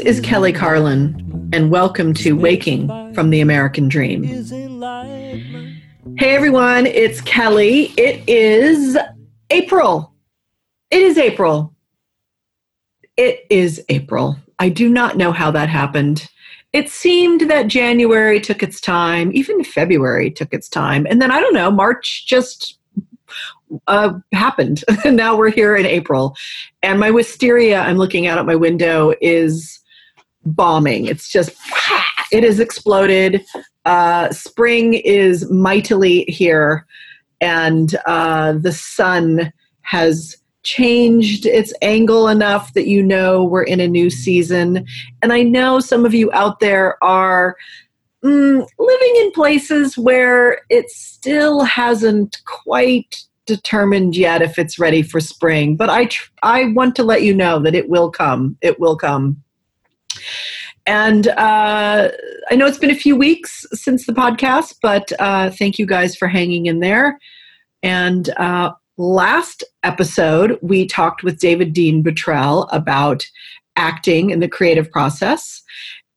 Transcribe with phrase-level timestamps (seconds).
[0.00, 4.24] Is Kelly Carlin, and welcome to Waking from the American Dream.
[6.16, 7.92] Hey everyone, it's Kelly.
[7.98, 8.96] It is
[9.50, 10.14] April.
[10.90, 11.74] It is April.
[13.18, 14.36] It is April.
[14.58, 16.28] I do not know how that happened.
[16.72, 21.40] It seemed that January took its time, even February took its time, and then I
[21.40, 22.78] don't know, March just
[23.86, 24.82] uh, happened.
[25.04, 26.34] now we're here in April.
[26.82, 29.79] And my wisteria, I'm looking out at my window, is
[30.44, 31.06] bombing.
[31.06, 31.50] It's just,
[32.32, 33.44] it has exploded.
[33.84, 36.86] Uh, spring is mightily here.
[37.40, 39.52] And uh, the sun
[39.82, 44.86] has changed its angle enough that you know we're in a new season.
[45.22, 47.56] And I know some of you out there are
[48.22, 55.20] mm, living in places where it still hasn't quite determined yet if it's ready for
[55.20, 58.56] spring, but I tr- I want to let you know that it will come.
[58.60, 59.42] It will come.
[60.86, 62.10] And uh,
[62.50, 66.16] I know it's been a few weeks since the podcast, but uh, thank you guys
[66.16, 67.18] for hanging in there.
[67.82, 73.24] And uh, last episode, we talked with David Dean Bottrell about
[73.76, 75.62] acting in the creative process.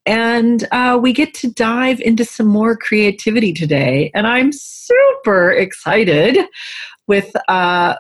[0.05, 4.11] And uh, we get to dive into some more creativity today.
[4.13, 6.37] And I'm super excited
[7.07, 7.95] with uh,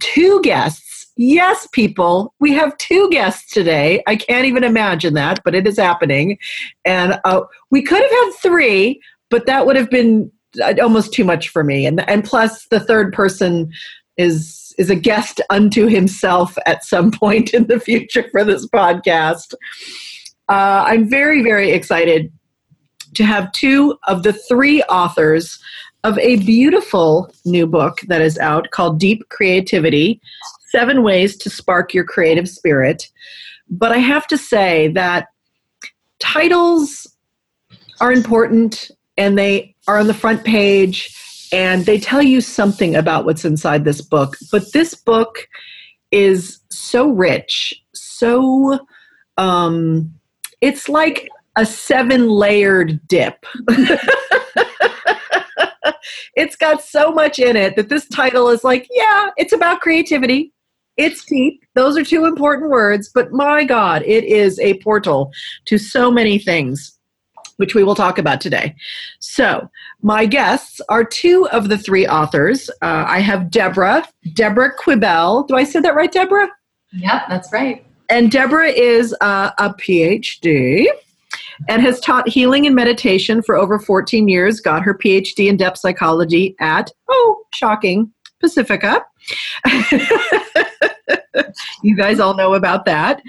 [0.00, 0.95] two guests.
[1.16, 4.02] Yes, people, we have two guests today.
[4.06, 6.38] I can't even imagine that, but it is happening.
[6.84, 9.00] And uh, we could have had three,
[9.30, 10.30] but that would have been
[10.62, 11.86] uh, almost too much for me.
[11.86, 13.72] And, and plus, the third person
[14.16, 19.54] is is a guest unto himself at some point in the future for this podcast.
[20.48, 22.30] Uh, I'm very, very excited
[23.14, 25.58] to have two of the three authors
[26.04, 30.20] of a beautiful new book that is out called Deep Creativity
[30.76, 33.08] Seven Ways to Spark Your Creative Spirit.
[33.70, 35.28] But I have to say that
[36.18, 37.16] titles
[37.98, 43.24] are important and they are on the front page and they tell you something about
[43.24, 44.36] what's inside this book.
[44.52, 45.48] But this book
[46.10, 48.78] is so rich, so
[49.38, 50.14] um,
[50.60, 51.26] it's like
[51.56, 53.46] a seven layered dip.
[56.36, 60.52] it's got so much in it that this title is like, yeah, it's about creativity.
[60.96, 61.64] It's deep.
[61.74, 65.30] Those are two important words, but my God, it is a portal
[65.66, 66.98] to so many things,
[67.56, 68.74] which we will talk about today.
[69.18, 69.68] So,
[70.02, 72.70] my guests are two of the three authors.
[72.82, 75.46] Uh, I have Deborah, Deborah Quibell.
[75.48, 76.48] Do I say that right, Deborah?
[76.92, 77.84] Yep, that's right.
[78.08, 80.86] And Deborah is uh, a PhD
[81.68, 85.78] and has taught healing and meditation for over 14 years, got her PhD in depth
[85.78, 89.04] psychology at, oh, shocking, Pacifica.
[91.82, 93.22] you guys all know about that.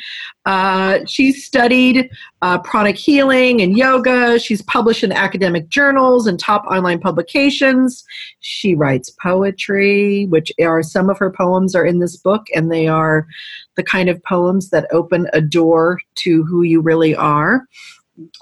[0.45, 2.09] Uh, she's studied
[2.41, 4.39] uh, pranic healing and yoga.
[4.39, 8.03] She's published in academic journals and top online publications.
[8.39, 12.87] She writes poetry, which are some of her poems are in this book, and they
[12.87, 13.27] are
[13.75, 17.67] the kind of poems that open a door to who you really are.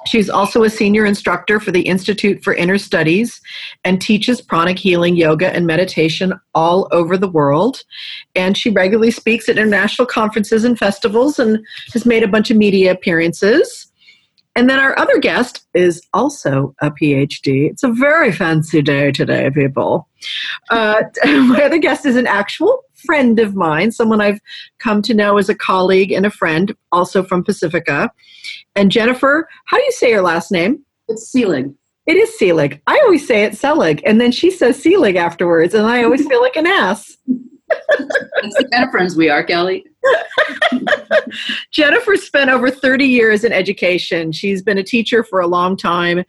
[0.07, 3.41] She's also a senior instructor for the Institute for Inner Studies
[3.83, 7.83] and teaches pranic healing, yoga, and meditation all over the world.
[8.35, 11.59] And she regularly speaks at international conferences and festivals and
[11.93, 13.91] has made a bunch of media appearances.
[14.55, 17.69] And then our other guest is also a PhD.
[17.69, 20.07] It's a very fancy day today, people.
[20.69, 24.39] Uh, my other guest is an actual friend of mine, someone I've
[24.79, 28.11] come to know as a colleague and a friend, also from Pacifica.
[28.75, 30.83] And Jennifer, how do you say your last name?
[31.07, 31.73] It's Seelig.
[32.07, 32.79] It is Seelig.
[32.87, 36.41] I always say it Selig, and then she says Seelig afterwards, and I always feel
[36.41, 37.17] like an ass.
[37.27, 39.85] That's the kind of friends we are, Kelly.
[41.71, 44.31] Jennifer spent over 30 years in education.
[44.31, 46.23] She's been a teacher for a long time,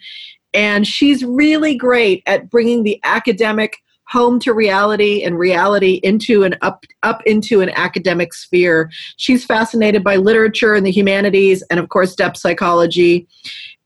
[0.55, 3.77] and she's really great at bringing the academic
[4.09, 8.91] home to reality and reality into an up up into an academic sphere.
[9.17, 13.27] She's fascinated by literature and the humanities and of course depth psychology.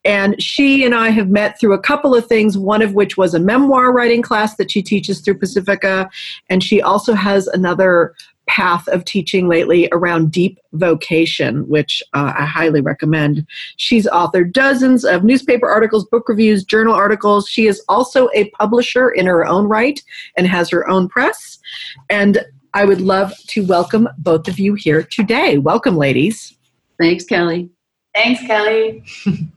[0.04, 3.34] And she and I have met through a couple of things, one of which was
[3.34, 6.08] a memoir writing class that she teaches through Pacifica.
[6.48, 8.14] And she also has another
[8.50, 13.46] path of teaching lately around deep vocation, which uh, I highly recommend.
[13.76, 17.48] She's authored dozens of newspaper articles, book reviews, journal articles.
[17.48, 20.02] She is also a publisher in her own right
[20.36, 21.60] and has her own press.
[22.08, 22.44] And
[22.74, 25.58] I would love to welcome both of you here today.
[25.58, 26.56] Welcome, ladies.
[27.00, 27.70] Thanks, Kelly.
[28.14, 29.04] Thanks, Kelly.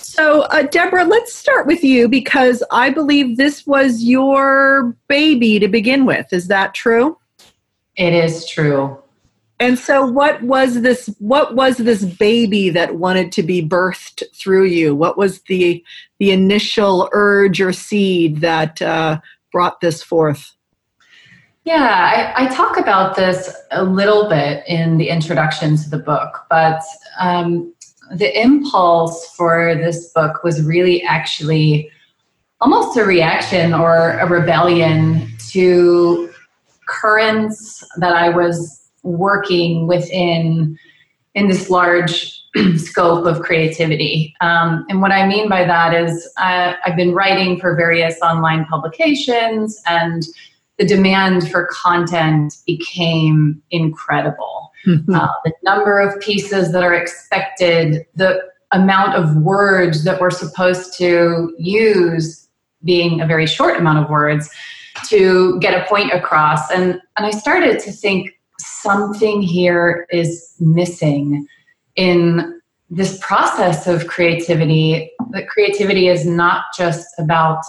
[0.00, 5.66] So, uh, Deborah, let's start with you because I believe this was your baby to
[5.66, 6.32] begin with.
[6.32, 7.18] Is that true?
[7.98, 8.96] It is true.
[9.60, 14.66] And so what was this what was this baby that wanted to be birthed through
[14.66, 14.94] you?
[14.94, 15.84] What was the
[16.20, 20.54] the initial urge or seed that uh, brought this forth?
[21.64, 26.46] Yeah, I, I, talk about this a little bit in the introduction to the book,
[26.48, 26.80] but
[27.18, 27.74] um,
[28.14, 31.90] the impulse for this book was really actually
[32.62, 36.27] almost a reaction or a rebellion to
[36.88, 40.78] currents that I was working within
[41.34, 42.42] in this large
[42.76, 44.34] scope of creativity.
[44.40, 48.64] Um, and what I mean by that is uh, I've been writing for various online
[48.64, 50.24] publications, and
[50.78, 54.72] the demand for content became incredible.
[54.86, 55.14] Mm-hmm.
[55.14, 58.40] Uh, the number of pieces that are expected, the
[58.72, 62.48] amount of words that we're supposed to use
[62.84, 64.50] being a very short amount of words
[65.06, 66.70] to get a point across.
[66.70, 71.46] And, and I started to think something here is missing
[71.96, 72.60] in
[72.90, 75.12] this process of creativity.
[75.30, 77.62] That creativity is not just about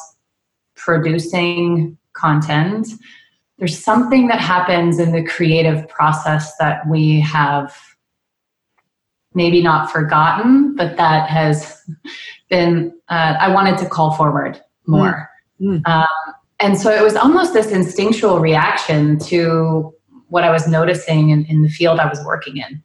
[0.76, 2.88] producing content.
[3.58, 7.76] There's something that happens in the creative process that we have
[9.34, 11.84] maybe not forgotten, but that has
[12.50, 15.30] been, uh, I wanted to call forward more.
[15.62, 15.86] Mm.
[15.86, 16.08] Um,
[16.60, 19.94] and so it was almost this instinctual reaction to
[20.28, 22.84] what I was noticing in, in the field I was working in.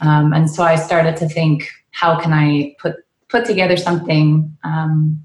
[0.00, 2.96] Um, and so I started to think, how can I put
[3.28, 5.24] put together something um,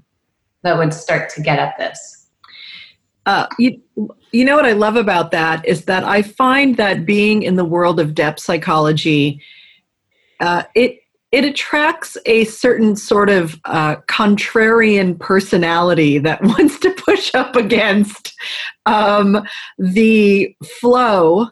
[0.62, 2.26] that would start to get at this?
[3.26, 3.82] Uh, you,
[4.32, 7.64] you know what I love about that is that I find that being in the
[7.64, 9.42] world of depth psychology,
[10.40, 17.34] uh, it it attracts a certain sort of uh, contrarian personality that wants to push
[17.34, 18.34] up against
[18.86, 19.42] um,
[19.78, 21.48] the flow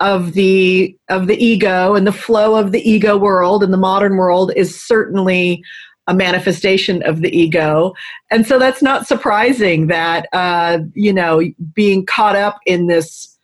[0.00, 4.16] of the of the ego and the flow of the ego world and the modern
[4.16, 5.62] world is certainly
[6.06, 7.92] a manifestation of the ego.
[8.30, 11.42] And so that's not surprising that uh, you know
[11.74, 13.37] being caught up in this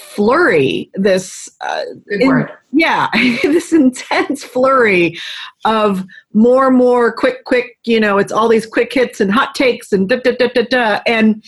[0.00, 3.08] flurry this uh, in, yeah
[3.42, 5.18] this intense flurry
[5.64, 9.54] of more and more quick quick you know it's all these quick hits and hot
[9.54, 11.42] takes and da da da da da and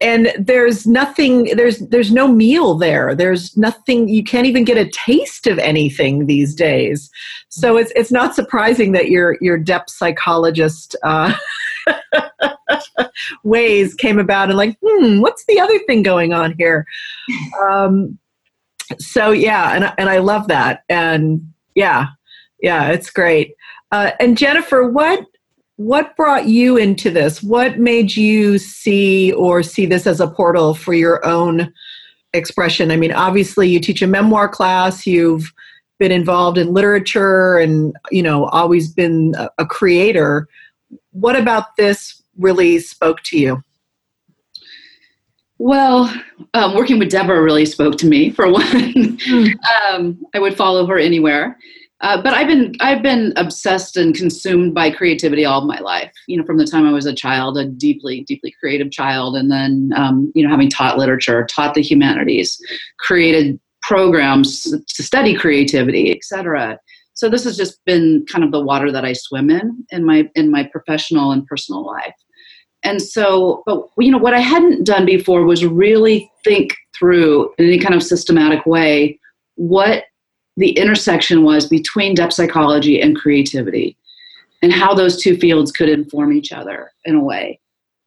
[0.00, 3.14] and there's nothing there's there's no meal there.
[3.14, 7.10] There's nothing you can't even get a taste of anything these days.
[7.48, 11.34] So it's it's not surprising that your your depth psychologist uh,
[13.44, 16.86] ways came about and like, hmm, what's the other thing going on here?
[17.62, 18.18] Um,
[18.98, 22.06] so yeah, and and I love that, and yeah,
[22.60, 23.54] yeah, it's great.
[23.92, 25.24] Uh, and Jennifer, what
[25.76, 27.42] what brought you into this?
[27.42, 31.72] What made you see or see this as a portal for your own
[32.32, 32.90] expression?
[32.90, 35.06] I mean, obviously, you teach a memoir class.
[35.06, 35.52] You've
[35.98, 40.48] been involved in literature, and you know, always been a, a creator.
[41.20, 43.62] What about this really spoke to you?
[45.58, 46.14] Well,
[46.54, 48.30] um, working with Deborah really spoke to me.
[48.30, 49.54] For one, mm.
[49.82, 51.58] um, I would follow her anywhere.
[52.00, 56.12] Uh, but I've been I've been obsessed and consumed by creativity all my life.
[56.28, 59.50] You know, from the time I was a child, a deeply deeply creative child, and
[59.50, 62.56] then um, you know having taught literature, taught the humanities,
[63.00, 66.78] created programs to study creativity, etc.
[67.18, 70.30] So this has just been kind of the water that I swim in in my
[70.36, 72.14] in my professional and personal life.
[72.84, 77.66] And so but you know what i hadn't done before was really think through in
[77.66, 79.18] any kind of systematic way
[79.56, 80.04] what
[80.56, 83.96] the intersection was between depth psychology and creativity
[84.62, 87.58] and how those two fields could inform each other in a way.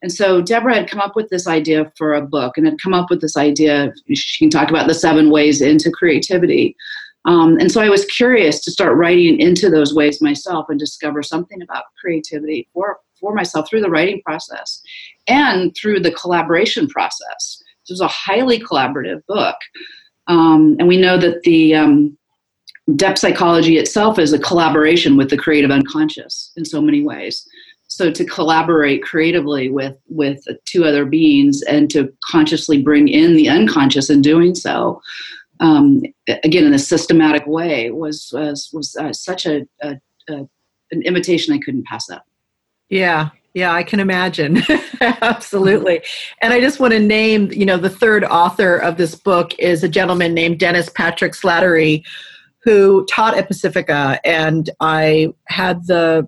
[0.01, 2.93] And so deborah had come up with this idea for a book and had come
[2.93, 6.77] up with this idea she can talk about the seven ways into creativity
[7.25, 11.21] um, and so i was curious to start writing into those ways myself and discover
[11.21, 14.81] something about creativity for for myself through the writing process
[15.27, 17.61] and through the collaboration process.
[17.87, 19.55] This was a highly collaborative book.
[20.27, 22.17] Um, and we know that the um,
[22.95, 27.47] depth psychology itself is a collaboration with the creative unconscious in so many ways.
[27.87, 33.49] So to collaborate creatively with with two other beings and to consciously bring in the
[33.49, 35.01] unconscious in doing so,
[35.61, 36.01] um,
[36.43, 39.95] again in a systematic way, was was was uh, such a, a,
[40.29, 40.47] a
[40.91, 42.25] an invitation I couldn't pass up.
[42.89, 44.61] Yeah, yeah, I can imagine.
[45.01, 46.01] Absolutely.
[46.41, 49.83] And I just want to name, you know, the third author of this book is
[49.83, 52.03] a gentleman named Dennis Patrick Slattery,
[52.63, 54.19] who taught at Pacifica.
[54.23, 56.27] And I had the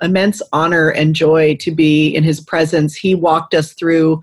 [0.00, 2.94] immense honor and joy to be in his presence.
[2.94, 4.22] He walked us through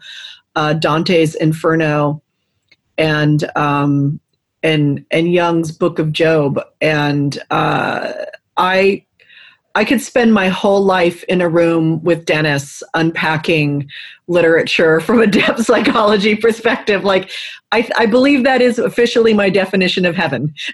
[0.56, 2.22] uh, Dante's Inferno.
[2.98, 4.20] And um,
[4.64, 8.14] and and Jung's Book of Job, and uh,
[8.58, 9.06] I
[9.76, 13.90] I could spend my whole life in a room with Dennis unpacking
[14.28, 17.04] literature from a depth psychology perspective.
[17.04, 17.30] Like,
[17.74, 20.54] I, I believe that is officially my definition of heaven.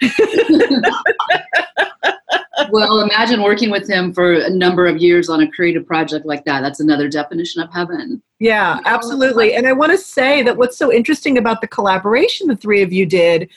[2.70, 6.44] well, imagine working with him for a number of years on a creative project like
[6.44, 6.60] that.
[6.60, 8.22] That's another definition of heaven.
[8.38, 9.54] Yeah, absolutely.
[9.54, 12.92] And I want to say that what's so interesting about the collaboration the three of
[12.92, 13.48] you did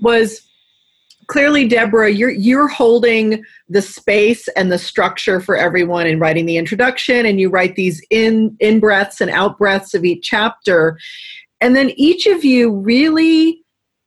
[0.00, 0.42] was
[1.28, 6.56] clearly deborah you're you're holding the space and the structure for everyone in writing the
[6.56, 10.96] introduction and you write these in in breaths and out breaths of each chapter
[11.60, 13.64] and then each of you really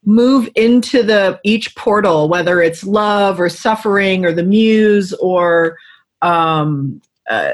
[0.10, 5.78] move into the each portal whether it's love or suffering or the muse or
[6.24, 7.00] um,
[7.30, 7.52] uh,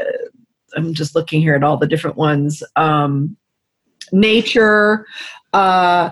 [0.77, 3.35] i'm just looking here at all the different ones um,
[4.13, 5.05] nature
[5.51, 6.09] uh,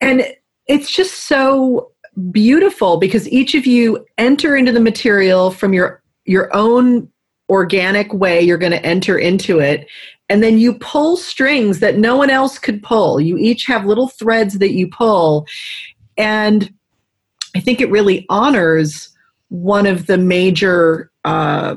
[0.00, 0.26] and
[0.66, 1.92] it's just so
[2.30, 7.06] beautiful because each of you enter into the material from your your own
[7.50, 9.86] organic way you're going to enter into it
[10.28, 13.20] and then you pull strings that no one else could pull.
[13.20, 15.46] You each have little threads that you pull.
[16.16, 16.72] And
[17.56, 19.08] i think it really honors
[19.48, 21.76] one of the major uh,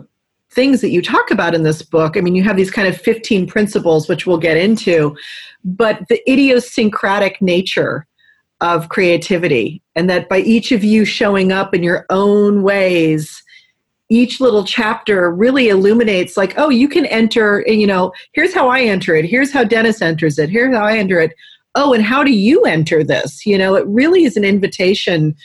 [0.49, 2.17] things that you talk about in this book.
[2.17, 5.15] I mean you have these kind of 15 principles which we'll get into
[5.63, 8.05] but the idiosyncratic nature
[8.59, 13.41] of creativity and that by each of you showing up in your own ways
[14.11, 18.81] each little chapter really illuminates like oh you can enter you know here's how i
[18.81, 21.33] enter it here's how dennis enters it here's how i enter it.
[21.73, 23.45] Oh and how do you enter this?
[23.45, 25.35] You know it really is an invitation.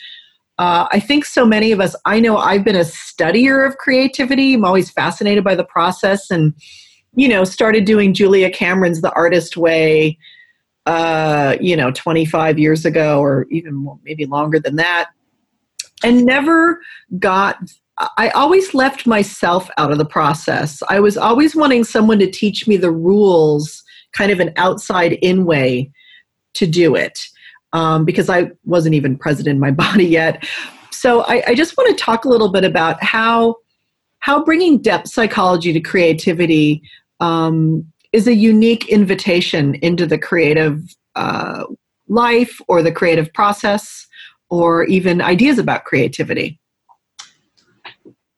[0.59, 4.53] Uh, i think so many of us i know i've been a studier of creativity.
[4.53, 6.53] I'm always fascinated by the process and
[7.13, 10.17] you know started doing julia cameron's the artist way
[10.87, 15.09] uh, you know, 25 years ago or even maybe longer than that,
[16.03, 16.79] and never
[17.19, 17.59] got.
[18.17, 20.83] I always left myself out of the process.
[20.89, 25.45] I was always wanting someone to teach me the rules, kind of an outside in
[25.45, 25.91] way
[26.53, 27.19] to do it,
[27.73, 30.47] um, because I wasn't even present in my body yet.
[30.91, 33.55] So I, I just want to talk a little bit about how
[34.19, 36.81] how bringing depth psychology to creativity
[37.19, 40.81] um, is a unique invitation into the creative
[41.15, 41.63] uh,
[42.07, 44.07] life or the creative process
[44.49, 46.59] or even ideas about creativity.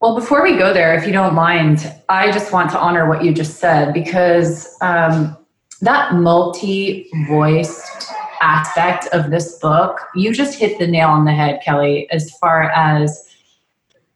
[0.02, 3.22] Well, before we go there, if you don't mind, I just want to honor what
[3.22, 5.36] you just said because um,
[5.82, 8.10] that multi voiced
[8.42, 12.72] aspect of this book, you just hit the nail on the head, Kelly, as far
[12.72, 13.28] as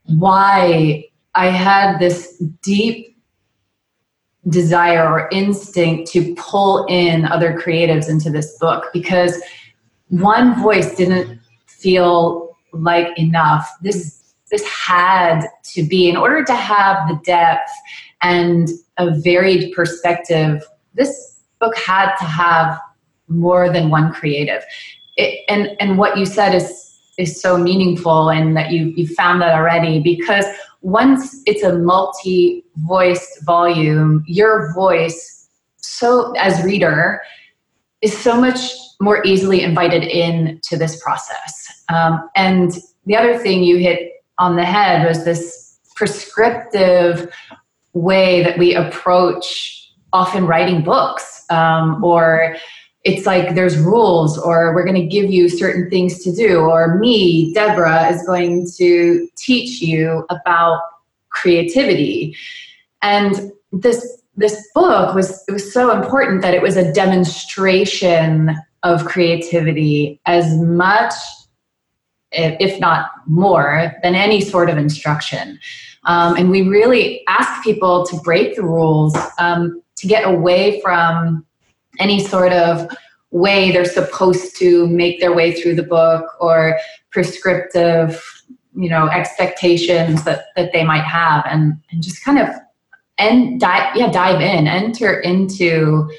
[0.05, 1.03] why
[1.35, 3.17] I had this deep
[4.47, 9.41] desire or instinct to pull in other creatives into this book because
[10.07, 13.69] one voice didn't feel like enough.
[13.81, 14.22] This
[14.53, 17.69] this had to be in order to have the depth
[18.21, 22.79] and a varied perspective this book had to have
[23.27, 24.63] more than one creative
[25.17, 29.41] it, and and what you said is is so meaningful and that you you found
[29.41, 30.45] that already because
[30.81, 37.21] once it's a multi voiced volume, your voice, so as reader,
[38.01, 41.83] is so much more easily invited in to this process.
[41.89, 42.71] Um, and
[43.05, 47.31] the other thing you hit on the head was this prescriptive
[47.93, 52.55] way that we approach often writing books um, or
[53.03, 56.97] it's like there's rules or we're going to give you certain things to do or
[56.97, 60.79] me deborah is going to teach you about
[61.33, 62.35] creativity.
[63.01, 69.05] And this this book was it was so important that it was a demonstration of
[69.05, 71.13] creativity as much
[72.33, 75.59] if not more than any sort of instruction.
[76.05, 81.45] Um, and we really ask people to break the rules um, to get away from
[81.99, 82.89] any sort of
[83.31, 86.77] way they're supposed to make their way through the book or
[87.09, 88.21] prescriptive
[88.75, 92.49] you know expectations that that they might have and and just kind of
[93.17, 96.09] and dive yeah dive in enter into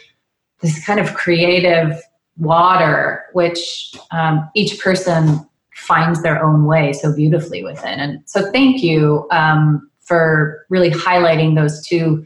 [0.60, 2.00] this kind of creative
[2.36, 5.46] water which um, each person
[5.86, 11.54] finds their own way so beautifully within and so thank you um, for really highlighting
[11.54, 12.24] those two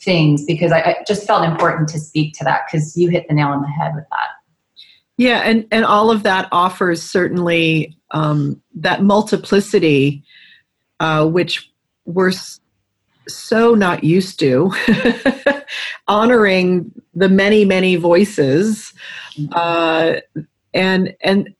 [0.00, 3.34] things because I, I just felt important to speak to that because you hit the
[3.34, 4.28] nail on the head with that.
[5.16, 10.24] Yeah, and, and all of that offers certainly um, that multiplicity,
[10.98, 11.70] uh, which
[12.06, 12.32] we're
[13.28, 14.72] so not used to,
[16.08, 18.94] honoring the many, many voices,
[19.52, 20.16] uh,
[20.72, 21.54] and and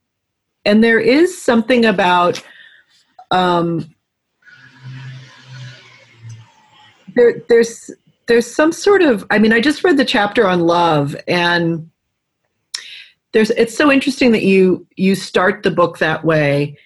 [0.64, 2.42] and there is something about
[3.30, 3.94] um,
[7.14, 7.90] there there's
[8.26, 11.90] there's some sort of i mean i just read the chapter on love and
[13.32, 16.76] there's it's so interesting that you you start the book that way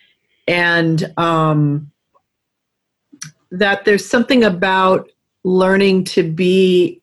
[0.48, 1.90] and um
[3.50, 5.08] that there's something about
[5.44, 7.00] learning to be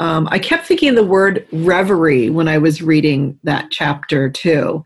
[0.00, 4.84] um, i kept thinking of the word reverie when i was reading that chapter too.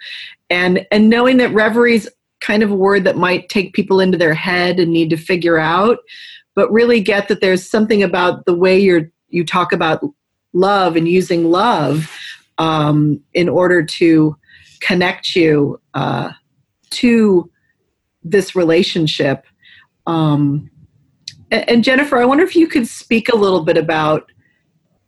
[0.51, 4.19] And and knowing that reverie is kind of a word that might take people into
[4.19, 5.99] their head and need to figure out
[6.55, 10.05] but really get that there's something about the way you're you talk about
[10.53, 12.11] love and using love
[12.59, 14.37] um, in order to
[14.81, 16.31] connect you uh,
[16.91, 17.51] to
[18.23, 19.47] this relationship.
[20.07, 20.71] Um,
[21.51, 24.33] and, and, jennifer i wonder if you could speak a little bit about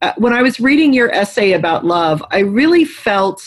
[0.05, 3.43] uh, when i was reading your essay about love i really felt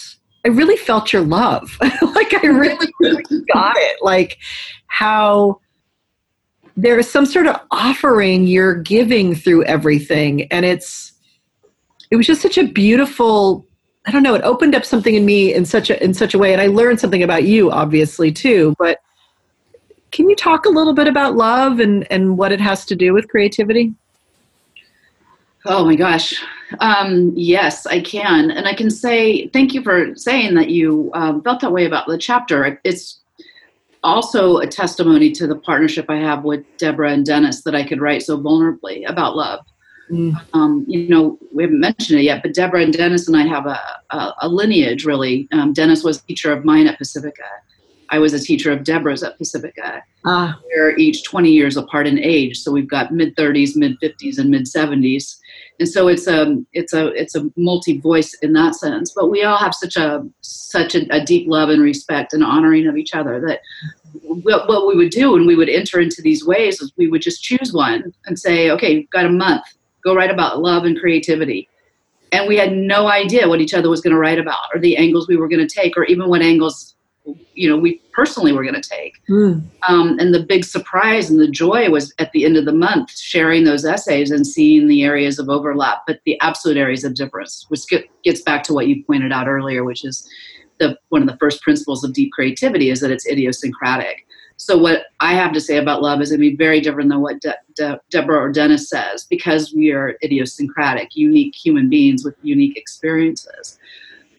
[0.46, 1.78] i really felt your love.
[2.02, 3.24] Like i really, really
[3.54, 3.98] got it.
[4.02, 4.40] Like
[4.88, 5.60] how
[6.76, 11.14] there is some sort of offering you're giving through everything and it's
[12.12, 13.66] it was just such a beautiful
[14.06, 16.38] i don't know it opened up something in me in such a in such a
[16.38, 19.00] way and i learned something about you obviously too but
[20.12, 23.14] can you talk a little bit about love and and what it has to do
[23.14, 23.94] with creativity
[25.68, 26.34] oh my gosh
[26.80, 31.42] um, yes i can and i can say thank you for saying that you um,
[31.44, 33.20] felt that way about the chapter it's
[34.04, 38.02] also a testimony to the partnership I have with Deborah and Dennis that I could
[38.02, 39.66] write so vulnerably about love.
[40.10, 40.34] Mm.
[40.54, 43.66] Um, you know, we haven't mentioned it yet, but Deborah and Dennis and I have
[43.66, 43.80] a,
[44.12, 45.50] a, a lineage, really.
[45.52, 47.44] Um, Dennis was a teacher of mine at Pacifica.
[48.10, 50.02] I was a teacher of Deborah's at Pacifica.
[50.26, 50.58] Ah.
[50.68, 54.50] We're each 20 years apart in age, so we've got mid 30s, mid 50s, and
[54.50, 55.40] mid 70s
[55.80, 59.12] and so it's a it's a it's a multi voice in that sense.
[59.14, 62.88] But we all have such a such a, a, deep love and respect and honoring
[62.88, 63.62] of each other that
[64.24, 67.22] what, what we would do when we would enter into these ways is we would
[67.22, 69.64] just choose one and say okay you've got a month.
[70.04, 71.70] Go write about love and creativity.
[72.32, 74.98] And we had no idea what each other was going to write about or the
[74.98, 76.96] angles we were going to take or even what angles
[77.54, 79.62] you know we personally were going to take mm.
[79.88, 83.12] um, and the big surprise and the joy was at the end of the month
[83.18, 87.66] sharing those essays and seeing the areas of overlap but the absolute areas of difference
[87.70, 87.82] which
[88.24, 90.28] gets back to what you pointed out earlier which is
[90.80, 94.26] the one of the first principles of deep creativity is that it's idiosyncratic
[94.58, 97.22] so what I have to say about love is going to be very different than
[97.22, 102.36] what De- De- Deborah or Dennis says because we are idiosyncratic, unique human beings with
[102.42, 103.78] unique experiences.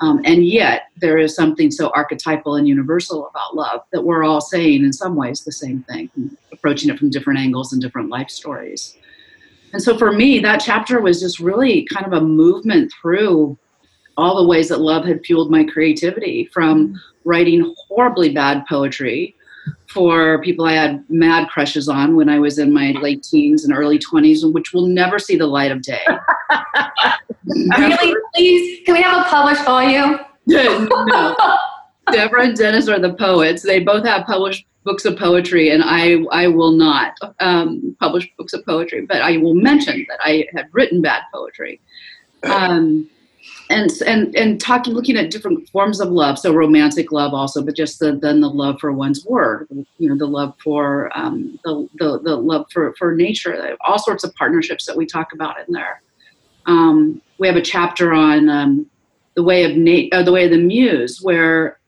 [0.01, 4.41] Um, and yet, there is something so archetypal and universal about love that we're all
[4.41, 6.09] saying, in some ways, the same thing,
[6.53, 8.97] approaching it from different angles and different life stories.
[9.73, 13.59] And so, for me, that chapter was just really kind of a movement through
[14.17, 19.35] all the ways that love had fueled my creativity from writing horribly bad poetry
[19.89, 23.75] for people I had mad crushes on when I was in my late teens and
[23.75, 26.05] early 20s, which will never see the light of day.
[27.79, 28.15] really?
[28.35, 30.21] Please, can we have a published volume?
[30.47, 31.37] no.
[32.13, 33.63] Deborah and Dennis are the poets.
[33.63, 38.55] They both have published books of poetry, and I, I will not um, publish books
[38.55, 41.81] of poetry, but I will mention that I have written bad poetry.
[42.45, 43.09] Um,
[43.71, 46.39] and and and talking looking at different forms of love.
[46.39, 50.17] So romantic love also but just the, then the love for one's word you know
[50.17, 54.87] the love for um, the, the, the love for for nature all sorts of partnerships
[54.87, 56.03] that we talk about in there.
[56.67, 58.87] Um, we have a chapter on um,
[59.35, 61.79] the way of na- uh, the way of the muse where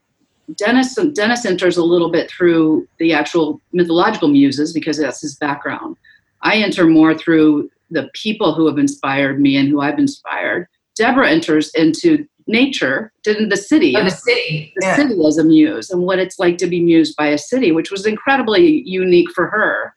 [0.56, 5.96] dennis dennis enters a little bit through the actual mythological muses because that's his background.
[6.42, 10.68] I enter more through the people who have inspired me and who i've inspired
[11.00, 14.96] Deborah enters into nature, in the city, oh, the city, the yeah.
[14.96, 17.90] city as a muse, and what it's like to be mused by a city, which
[17.90, 19.94] was incredibly unique for her.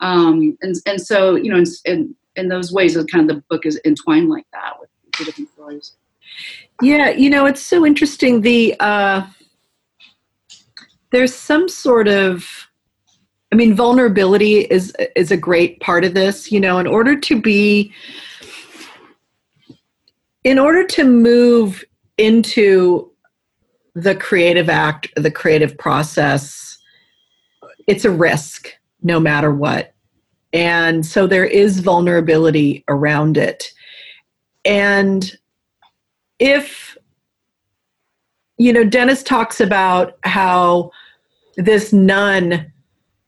[0.00, 3.66] Um, and and so you know, in, in, in those ways, kind of the book
[3.66, 5.96] is entwined like that with the different stories.
[6.80, 8.40] Yeah, you know, it's so interesting.
[8.40, 9.26] The uh,
[11.10, 12.48] there's some sort of
[13.52, 16.50] I mean, vulnerability is is a great part of this.
[16.50, 17.92] You know, in order to be
[20.48, 21.84] in order to move
[22.16, 23.12] into
[23.94, 26.78] the creative act, the creative process,
[27.86, 29.92] it's a risk no matter what.
[30.54, 33.70] And so there is vulnerability around it.
[34.64, 35.36] And
[36.38, 36.96] if,
[38.56, 40.92] you know, Dennis talks about how
[41.58, 42.72] this nun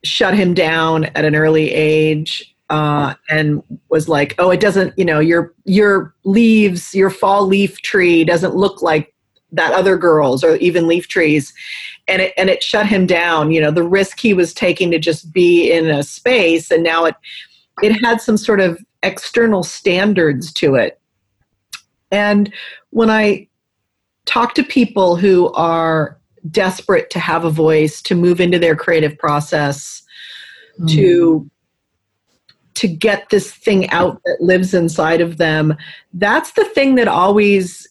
[0.05, 4.99] shut him down at an early age uh, and was like, "Oh, it doesn't.
[4.99, 9.15] You know, your your leaves, your fall leaf tree doesn't look like
[9.53, 11.53] that other girl's or even leaf trees."
[12.11, 14.99] and it and it shut him down you know the risk he was taking to
[14.99, 17.15] just be in a space and now it
[17.83, 21.01] it had some sort of external standards to it
[22.11, 22.53] and
[22.91, 23.47] when i
[24.27, 26.19] talk to people who are
[26.51, 30.03] desperate to have a voice to move into their creative process
[30.81, 30.89] mm.
[30.89, 31.49] to
[32.75, 35.77] to get this thing out that lives inside of them
[36.15, 37.87] that's the thing that always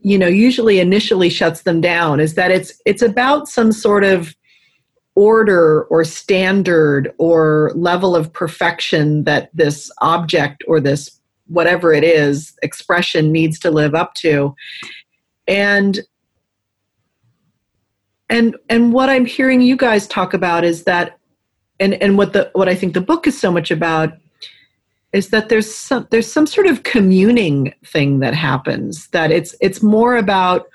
[0.00, 4.34] you know usually initially shuts them down is that it's it's about some sort of
[5.14, 12.54] order or standard or level of perfection that this object or this whatever it is
[12.62, 14.54] expression needs to live up to.
[15.46, 16.00] And
[18.30, 21.18] and and what i'm hearing you guys talk about is that
[21.78, 24.14] and and what the what i think the book is so much about
[25.12, 29.82] is that there's some there's some sort of communing thing that happens that it's it's
[29.82, 30.66] more about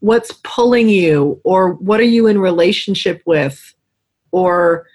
[0.00, 3.74] what's pulling you or what are you in relationship with
[4.32, 4.86] or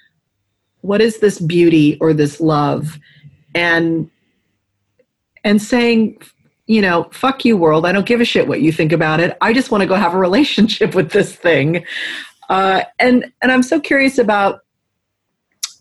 [0.82, 3.00] what is this beauty or this love?
[3.56, 4.10] And
[5.44, 6.22] and saying
[6.68, 7.86] you know fuck you world.
[7.86, 9.38] I don't give a shit what you think about it.
[9.42, 11.86] I just want to go have a relationship with this thing.
[12.50, 14.62] Uh, and and i'm so curious about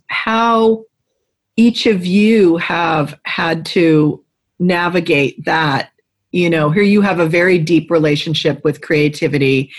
[0.08, 0.84] how
[1.58, 4.24] each of you have had to
[4.60, 5.90] navigate that.
[6.30, 9.72] You know here you have a very deep relationship with creativity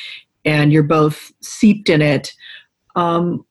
[0.46, 2.34] and you're both seeped in it.
[2.96, 3.46] Um,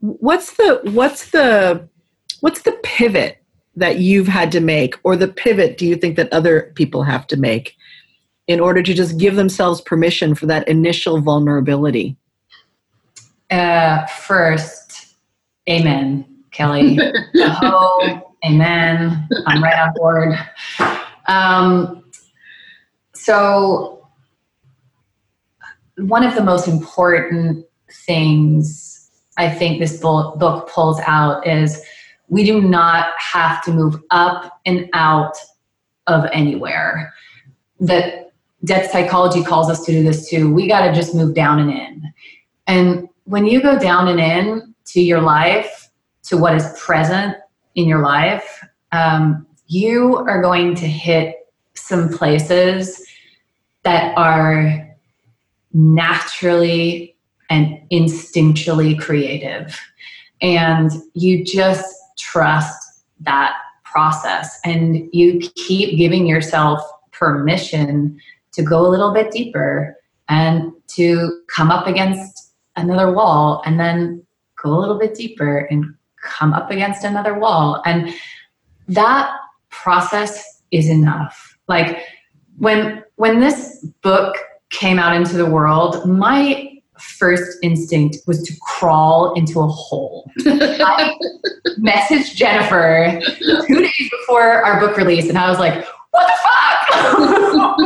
[0.00, 1.88] what's the what's the
[2.40, 3.38] what's the pivot
[3.76, 7.26] that you've had to make or the pivot do you think that other people have
[7.28, 7.76] to make
[8.48, 12.16] in order to just give themselves permission for that initial vulnerability?
[13.50, 15.14] Uh, first
[15.70, 16.98] amen Kelly.
[17.36, 19.28] oh, amen.
[19.46, 20.38] I'm right on board.
[21.28, 22.04] Um,
[23.14, 24.08] so,
[25.96, 27.66] one of the most important
[28.06, 31.82] things I think this book pulls out is
[32.28, 35.36] we do not have to move up and out
[36.06, 37.12] of anywhere.
[37.80, 38.32] That
[38.64, 40.52] depth psychology calls us to do this too.
[40.52, 42.12] We got to just move down and in.
[42.66, 45.81] And when you go down and in to your life,
[46.24, 47.36] to what is present
[47.74, 53.04] in your life, um, you are going to hit some places
[53.82, 54.88] that are
[55.72, 57.16] naturally
[57.50, 59.78] and instinctually creative.
[60.40, 66.80] And you just trust that process and you keep giving yourself
[67.12, 68.18] permission
[68.52, 69.96] to go a little bit deeper
[70.28, 74.24] and to come up against another wall and then
[74.62, 77.82] go a little bit deeper and come up against another wall.
[77.84, 78.14] And
[78.88, 79.30] that
[79.70, 81.56] process is enough.
[81.68, 81.98] Like
[82.58, 84.36] when when this book
[84.70, 90.30] came out into the world, my first instinct was to crawl into a hole.
[90.46, 91.14] I
[91.78, 93.20] messaged Jennifer
[93.66, 97.76] two days before our book release, and I was like, "What the fuck?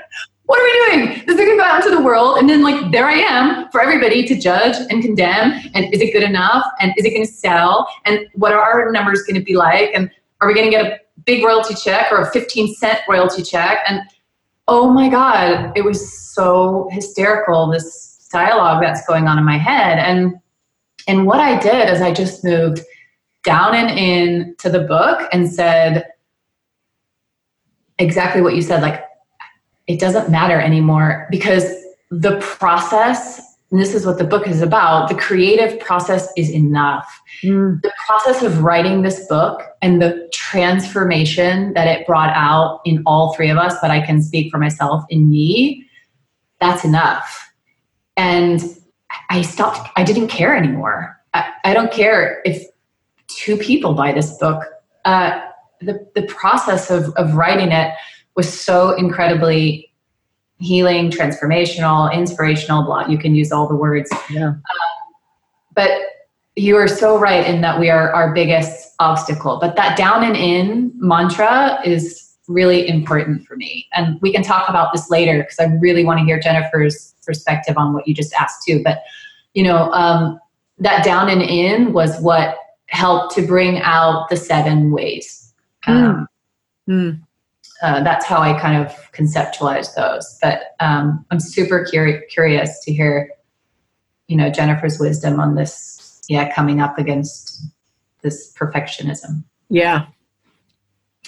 [0.46, 1.24] what are we doing?
[1.26, 3.80] This thing can go out into the world, and then like there I am for
[3.80, 5.52] everybody to judge and condemn.
[5.74, 6.64] And is it good enough?
[6.80, 7.88] And is it going to sell?
[8.04, 9.90] And what are our numbers going to be like?
[9.94, 13.42] And are we going to get a big royalty check or a 15 cent royalty
[13.42, 13.78] check?
[13.88, 14.00] And
[14.68, 17.70] oh my God, it was so hysterical.
[17.70, 19.98] This dialogue that's going on in my head.
[19.98, 20.38] And
[21.08, 22.80] and what I did is I just moved
[23.44, 26.06] down and in to the book and said
[27.98, 28.82] exactly what you said.
[28.82, 29.04] Like
[29.86, 31.64] it doesn't matter anymore because
[32.10, 37.20] the process and this is what the book is about the creative process is enough.
[37.42, 37.82] Mm.
[37.82, 43.34] the process of writing this book and the transformation that it brought out in all
[43.34, 45.86] three of us but i can speak for myself in me
[46.60, 47.52] that's enough.
[48.16, 48.62] And
[49.30, 51.16] i stopped i didn't care anymore.
[51.34, 52.64] I, I don't care if
[53.28, 54.62] two people buy this book.
[55.04, 55.40] Uh,
[55.80, 57.92] the, the process of, of writing it
[58.36, 59.90] was so incredibly
[60.58, 64.10] healing, transformational, inspirational, blah, you can use all the words.
[64.30, 64.48] Yeah.
[64.48, 64.60] Um,
[65.74, 65.90] but
[66.56, 69.58] you are so right in that we are our biggest obstacle.
[69.60, 73.86] But that down and in mantra is really important for me.
[73.94, 77.76] And we can talk about this later because I really want to hear Jennifer's perspective
[77.76, 78.82] on what you just asked too.
[78.82, 79.02] But,
[79.52, 80.40] you know, um,
[80.78, 82.56] that down and in was what
[82.88, 85.52] helped to bring out the seven ways.
[85.86, 86.28] Um,
[86.88, 87.20] mm.
[87.82, 90.38] Uh, that's how I kind of conceptualize those.
[90.40, 93.30] But um, I'm super curi- curious to hear,
[94.28, 96.22] you know, Jennifer's wisdom on this.
[96.28, 97.66] Yeah, coming up against
[98.22, 99.44] this perfectionism.
[99.68, 100.06] Yeah.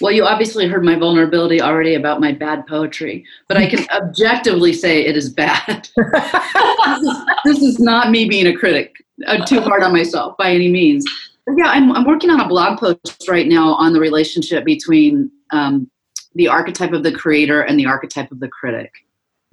[0.01, 4.73] Well, you obviously heard my vulnerability already about my bad poetry, but I can objectively
[4.73, 5.89] say it is bad.
[5.95, 6.07] this,
[7.01, 8.95] is, this, is, not me being a critic,
[9.27, 11.05] uh, too hard on myself by any means.
[11.45, 15.31] But yeah, I'm, I'm working on a blog post right now on the relationship between
[15.51, 15.89] um,
[16.35, 18.91] the archetype of the creator and the archetype of the critic.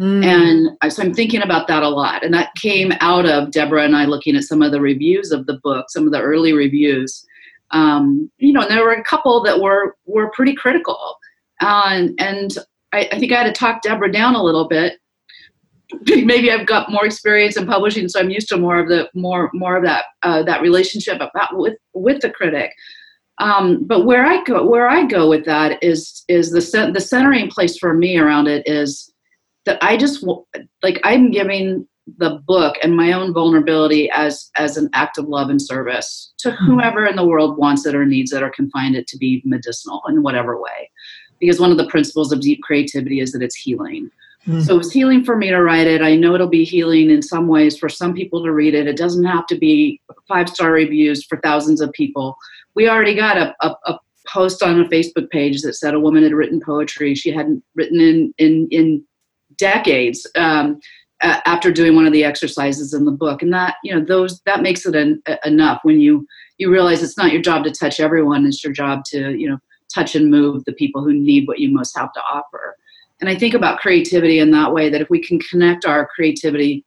[0.01, 0.25] Mm.
[0.25, 2.23] And so I'm thinking about that a lot.
[2.23, 5.47] And that came out of Deborah and I looking at some of the reviews of
[5.47, 7.25] the book, some of the early reviews.
[7.71, 11.17] Um, you know, and there were a couple that were were pretty critical.
[11.61, 12.59] Uh, and and
[12.93, 14.95] I, I think I had to talk Deborah down a little bit.
[16.07, 19.51] Maybe I've got more experience in publishing, so I'm used to more of the more
[19.55, 22.71] more of that uh, that relationship about with with the critic.
[23.39, 27.51] Um, but where I go where I go with that is is the the centering
[27.51, 29.13] place for me around it is
[29.67, 30.25] that I just
[30.83, 31.87] like I'm giving
[32.19, 36.53] the book and my own vulnerability as as an act of love and service to
[36.53, 36.65] hmm.
[36.65, 39.43] whomever in the world wants it or needs it or can find it to be
[39.45, 40.91] medicinal in whatever way.
[41.39, 44.11] Because one of the principles of deep creativity is that it's healing.
[44.47, 44.61] Mm-hmm.
[44.61, 46.03] so it's healing for me to write it.
[46.03, 48.87] I know it'll be healing in some ways for some people to read it.
[48.87, 52.37] It doesn't have to be five star reviews for thousands of people
[52.77, 56.23] we already got a, a, a post on a facebook page that said a woman
[56.23, 59.05] had written poetry she hadn't written in in in
[59.57, 60.81] decades um,
[61.23, 63.43] after doing one of the exercises in the book.
[63.43, 66.27] And that you know those that makes it enough when you
[66.59, 69.59] you realize it's not your job to touch everyone it's your job to you know
[69.95, 72.77] touch and move the people who need what you most have to offer.
[73.21, 76.85] And i think about creativity in that way that if we can connect our creativity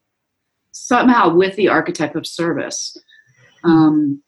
[0.71, 2.95] somehow with the archetype of service
[3.63, 4.21] um,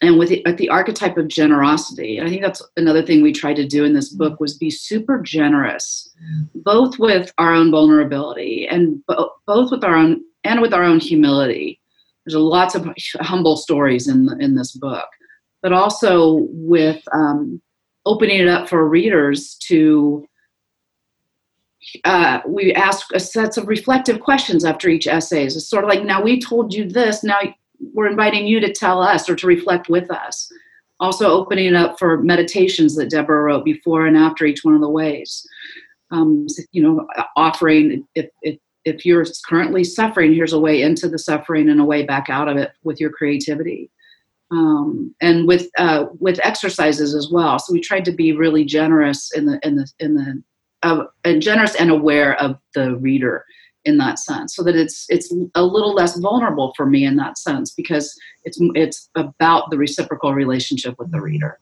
[0.00, 3.66] and with the, the, archetype of generosity i think that's another thing we tried to
[3.66, 6.10] do in this book was be super generous
[6.54, 11.00] both with our own vulnerability and bo- both with our own and with our own
[11.00, 11.80] humility
[12.24, 12.86] there's lots of
[13.20, 15.08] humble stories in the, in this book
[15.62, 17.60] but also with um,
[18.06, 20.26] opening it up for readers to
[22.04, 25.44] uh, we ask a sets of reflective questions after each essay.
[25.44, 27.38] It's sort of like, now we told you this, now
[27.80, 30.50] we're inviting you to tell us or to reflect with us.
[31.00, 34.80] Also, opening it up for meditations that Deborah wrote before and after each one of
[34.80, 35.46] the ways.
[36.10, 41.18] Um, you know, offering if, if if you're currently suffering, here's a way into the
[41.18, 43.90] suffering and a way back out of it with your creativity.
[44.50, 47.58] Um, and with uh, with exercises as well.
[47.58, 50.42] So we tried to be really generous in the in the in the
[50.82, 53.44] uh, and generous and aware of the reader
[53.88, 57.38] in that sense so that it's it's a little less vulnerable for me in that
[57.38, 61.58] sense because it's it's about the reciprocal relationship with the reader.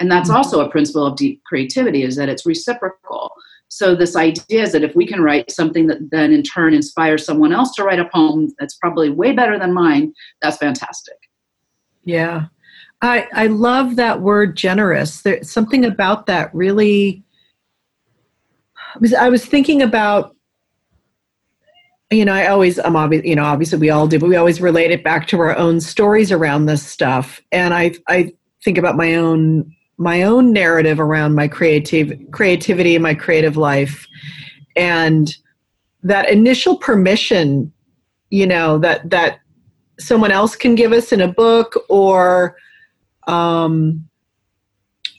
[0.00, 0.38] And that's mm-hmm.
[0.38, 3.32] also a principle of deep creativity is that it's reciprocal.
[3.68, 7.24] So this idea is that if we can write something that then in turn inspires
[7.24, 11.16] someone else to write a poem that's probably way better than mine that's fantastic.
[12.04, 12.46] Yeah.
[13.02, 15.22] I i love that word generous.
[15.22, 17.22] There's something about that really
[19.18, 20.35] I was thinking about
[22.10, 24.60] you know, I always, I'm obvious, you know, obviously we all do, but we always
[24.60, 27.40] relate it back to our own stories around this stuff.
[27.50, 28.32] And I, I
[28.64, 34.06] think about my own, my own narrative around my creative creativity and my creative life,
[34.76, 35.34] and
[36.02, 37.72] that initial permission,
[38.30, 39.40] you know, that that
[39.98, 42.56] someone else can give us in a book or,
[43.26, 44.06] um,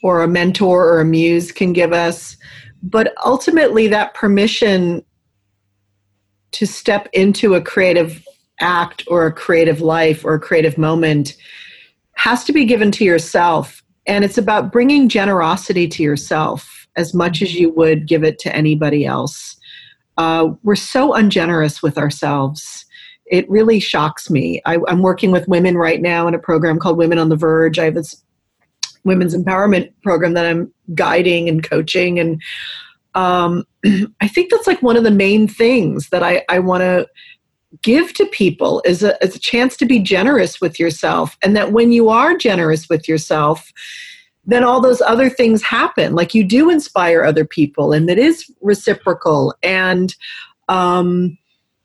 [0.02, 2.36] or a mentor or a muse can give us,
[2.82, 5.04] but ultimately that permission
[6.52, 8.24] to step into a creative
[8.60, 11.36] act or a creative life or a creative moment
[12.14, 13.82] has to be given to yourself.
[14.06, 18.54] And it's about bringing generosity to yourself as much as you would give it to
[18.54, 19.56] anybody else.
[20.16, 22.84] Uh, we're so ungenerous with ourselves.
[23.26, 24.60] It really shocks me.
[24.66, 27.78] I, I'm working with women right now in a program called Women on the Verge.
[27.78, 28.20] I have this
[29.04, 32.18] women's empowerment program that I'm guiding and coaching.
[32.18, 32.42] And
[33.18, 33.64] um,
[34.20, 37.06] I think that's like one of the main things that I, I want to
[37.82, 41.36] give to people is a, is a chance to be generous with yourself.
[41.42, 43.72] And that when you are generous with yourself,
[44.44, 46.14] then all those other things happen.
[46.14, 49.52] Like you do inspire other people, and that is reciprocal.
[49.62, 50.14] And
[50.68, 51.36] um,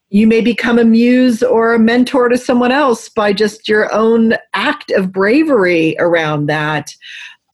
[0.10, 4.36] you may become a muse or a mentor to someone else by just your own
[4.54, 6.96] act of bravery around that.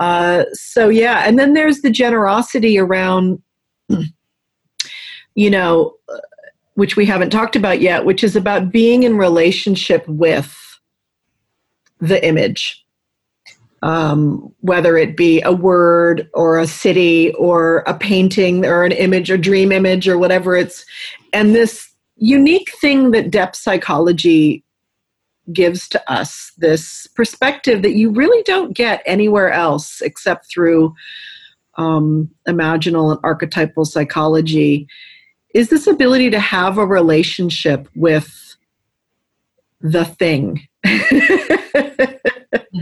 [0.02, 1.24] Uh, so, yeah.
[1.26, 3.42] And then there's the generosity around
[5.36, 5.96] you know,
[6.76, 10.56] which we haven't talked about yet, which is about being in relationship with
[12.00, 12.86] the image.
[13.82, 19.32] Um, whether it be a word or a city or a painting or an image
[19.32, 20.86] or dream image or whatever it's
[21.32, 24.66] and this unique thing that depth psychology
[25.54, 30.94] gives to us this perspective that you really don't get anywhere else except through
[31.80, 34.88] um, imaginal and archetypal psychology
[35.56, 38.56] is this ability to have a relationship with
[39.82, 40.68] the thing.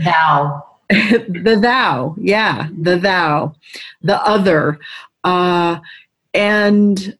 [0.04, 0.64] thou.
[0.90, 3.54] the thou, yeah, the thou,
[4.02, 4.78] the other.
[5.22, 5.78] Uh,
[6.32, 7.16] and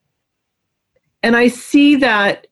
[1.23, 2.47] and I see that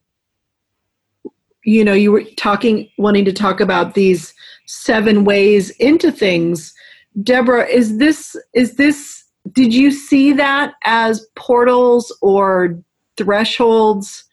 [1.64, 4.34] you know you were talking wanting to talk about these
[4.66, 6.74] seven ways into things
[7.22, 12.78] deborah is this is this did you see that as portals or
[13.16, 14.24] thresholds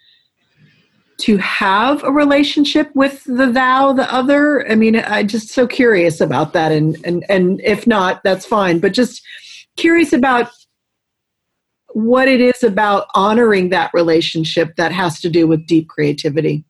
[1.19, 4.69] to have a relationship with the thou the other?
[4.69, 8.79] I mean I'm just so curious about that and and and if not that's fine
[8.79, 9.21] but just
[9.77, 10.49] curious about
[11.93, 16.65] what it is about honoring that relationship that has to do with deep creativity.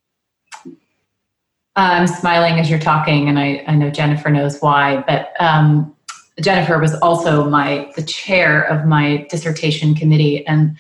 [1.76, 5.96] I'm smiling as you're talking, and I, I know Jennifer knows why, but um,
[6.42, 10.78] Jennifer was also my the chair of my dissertation committee, and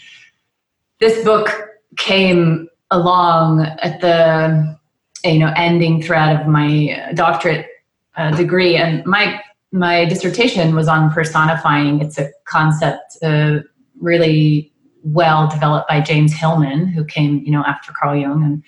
[0.99, 4.77] this book came along at the
[5.23, 7.67] you know ending thread of my doctorate
[8.17, 9.39] uh, degree, and my
[9.71, 12.01] my dissertation was on personifying.
[12.01, 13.59] It's a concept uh,
[13.99, 14.71] really
[15.03, 18.63] well developed by James Hillman, who came you know after Carl Jung and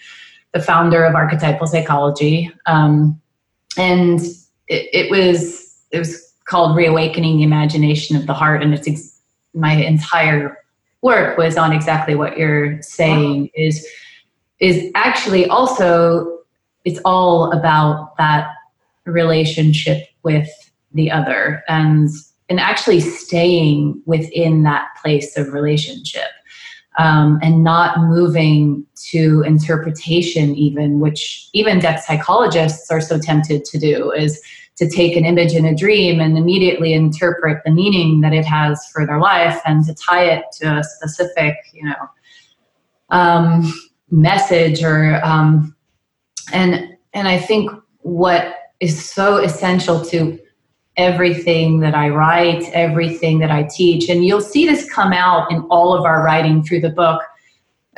[0.54, 3.20] the founder of archetypal psychology, um,
[3.78, 4.22] and
[4.68, 9.20] it, it, was it was called reawakening the imagination of the heart, and it's ex-
[9.54, 10.58] my entire
[11.02, 13.50] work was on exactly what you're saying wow.
[13.56, 13.88] is
[14.60, 16.40] is actually also
[16.84, 18.50] it's all about that
[19.06, 20.50] relationship with
[20.94, 22.10] the other and
[22.50, 26.30] and actually staying within that place of relationship
[26.98, 33.78] um, and not moving to interpretation even which even depth psychologists are so tempted to
[33.78, 34.42] do is
[34.78, 38.86] to take an image in a dream and immediately interpret the meaning that it has
[38.88, 42.10] for their life and to tie it to a specific you know
[43.10, 43.74] um,
[44.12, 45.76] message or um,
[46.54, 50.38] and and i think what is so essential to
[50.98, 54.10] everything that I write, everything that I teach.
[54.10, 57.22] And you'll see this come out in all of our writing through the book.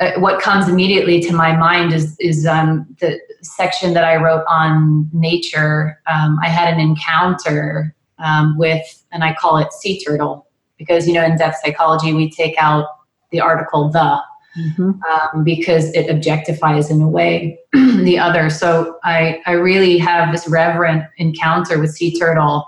[0.00, 4.44] Uh, what comes immediately to my mind is, is um, the section that I wrote
[4.48, 6.00] on nature.
[6.06, 11.14] Um, I had an encounter um, with, and I call it sea turtle, because, you
[11.14, 12.86] know, in depth psychology, we take out
[13.30, 14.20] the article the.
[14.56, 14.90] Mm-hmm.
[15.02, 18.50] Um, because it objectifies in a way the other.
[18.50, 22.66] So I, I really have this reverent encounter with sea turtle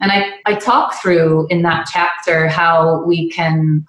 [0.00, 3.86] and I, I talk through in that chapter how we can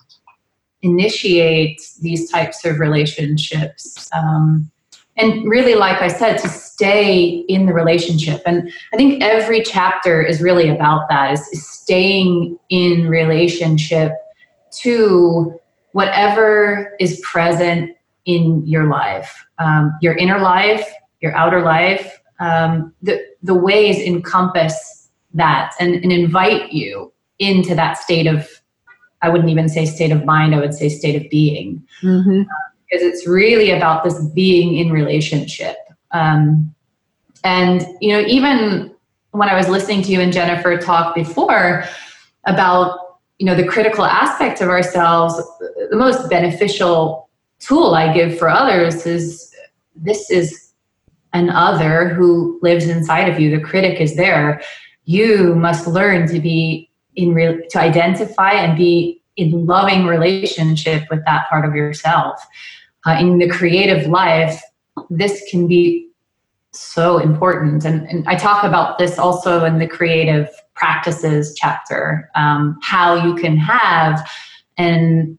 [0.82, 4.10] initiate these types of relationships.
[4.14, 4.72] Um,
[5.18, 8.42] and really, like I said, to stay in the relationship.
[8.46, 14.12] And I think every chapter is really about that is, is staying in relationship
[14.82, 15.60] to
[15.94, 20.88] whatever is present in your life, um, your inner life,
[21.22, 22.22] your outer life.
[22.40, 28.57] Um, the, the ways encompass that and, and invite you into that state of
[29.22, 31.86] i wouldn't even say state of mind i would say state of being.
[32.02, 32.42] Mm-hmm.
[32.42, 35.76] uh, because it's really about this being in relationship.
[36.12, 36.74] Um,
[37.44, 38.94] and you know even
[39.32, 41.84] when i was listening to you and jennifer talk before
[42.46, 45.36] about you know the critical aspect of ourselves
[45.92, 49.54] the most beneficial tool i give for others is
[49.96, 50.68] this is
[51.34, 53.52] an other who lives inside of you.
[53.52, 54.62] The critic is there.
[55.06, 61.24] You must learn to be in real to identify and be in loving relationship with
[61.26, 62.42] that part of yourself
[63.06, 64.62] uh, in the creative life
[65.10, 66.08] this can be
[66.72, 72.78] so important and, and, i talk about this also in the creative practices chapter um,
[72.82, 74.30] how you can have
[74.78, 75.38] an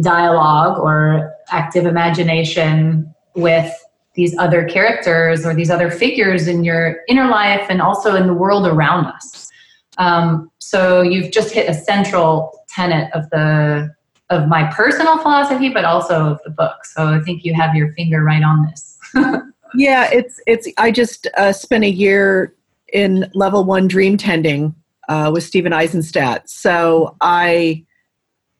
[0.00, 3.72] dialogue or active imagination with
[4.14, 8.34] these other characters or these other figures in your inner life and also in the
[8.34, 9.50] world around us.
[9.98, 13.94] Um, so you've just hit a central tenet of the
[14.30, 16.84] of my personal philosophy, but also of the book.
[16.84, 18.98] So I think you have your finger right on this.
[19.74, 20.68] yeah, it's it's.
[20.78, 22.54] I just uh, spent a year
[22.92, 24.74] in level one dream tending
[25.08, 26.48] uh, with Stephen Aizenstat.
[26.48, 27.84] So I,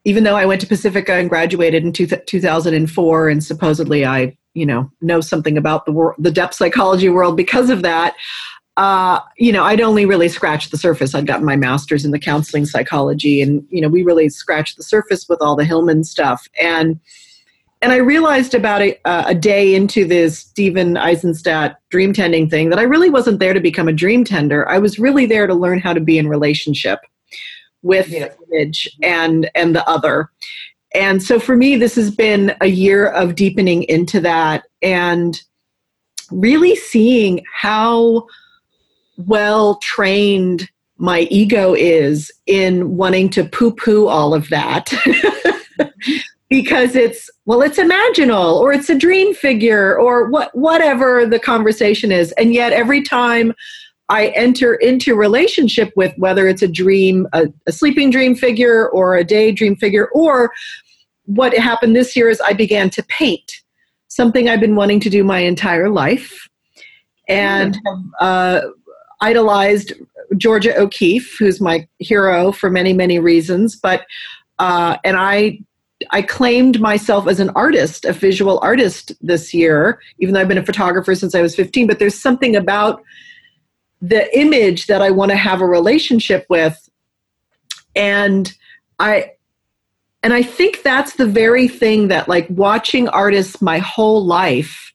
[0.05, 4.67] even though I went to Pacifica and graduated in two, 2004, and supposedly I you
[4.67, 8.15] know know something about the world the depth psychology world because of that
[8.77, 12.19] uh, you know i'd only really scratched the surface i'd gotten my master's in the
[12.19, 16.49] counseling psychology and you know we really scratched the surface with all the hillman stuff
[16.61, 16.99] and
[17.83, 22.79] and i realized about a, a day into this stephen aizenstat dream tending thing that
[22.79, 25.79] i really wasn't there to become a dream tender i was really there to learn
[25.79, 27.01] how to be in relationship
[27.83, 28.29] with Yeah.
[28.53, 30.31] image and and the other.
[30.95, 35.41] And so for me, this has been a year of deepening into that and
[36.31, 38.27] really seeing how
[39.17, 44.93] well trained my ego is in wanting to poo poo all of that.
[46.49, 52.13] because it's well it's imaginal or it's a dream figure or what whatever the conversation
[52.13, 52.33] is.
[52.33, 53.55] And yet every time
[54.09, 59.17] i enter into relationship with whether it's a dream a, a sleeping dream figure or
[59.17, 60.53] a daydream figure or
[61.27, 63.63] what happened this year is i began to paint
[64.09, 66.49] something i've been wanting to do my entire life.
[67.29, 68.61] And have uh,
[69.23, 69.95] idolized
[70.37, 74.05] georgia o'keeffe who's my hero for many many reasons but
[74.59, 75.59] uh, and i
[76.11, 80.59] I claimed myself as an artist, a visual artist this year, even though I've been
[80.59, 81.87] a photographer since I was 15.
[81.87, 83.03] But there's something about
[84.01, 86.89] the image that I want to have a relationship with.
[87.95, 88.53] And
[88.99, 89.33] I
[90.25, 94.93] and I think that's the very thing that like watching artists my whole life.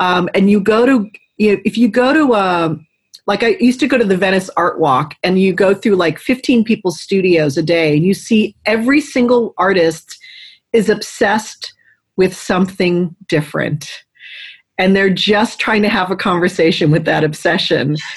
[0.00, 2.78] Um, and you go to you know, if you go to a
[3.26, 6.18] like I used to go to the Venice Art Walk and you go through like
[6.18, 10.18] 15 people's studios a day and you see every single artist
[10.72, 11.74] is obsessed
[12.16, 13.90] with something different.
[14.78, 17.96] And they're just trying to have a conversation with that obsession.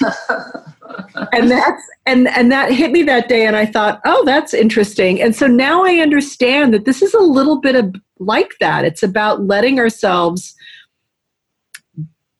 [1.32, 5.22] and that's and and that hit me that day and I thought, "Oh, that's interesting."
[5.22, 8.84] And so now I understand that this is a little bit of like that.
[8.84, 10.54] It's about letting ourselves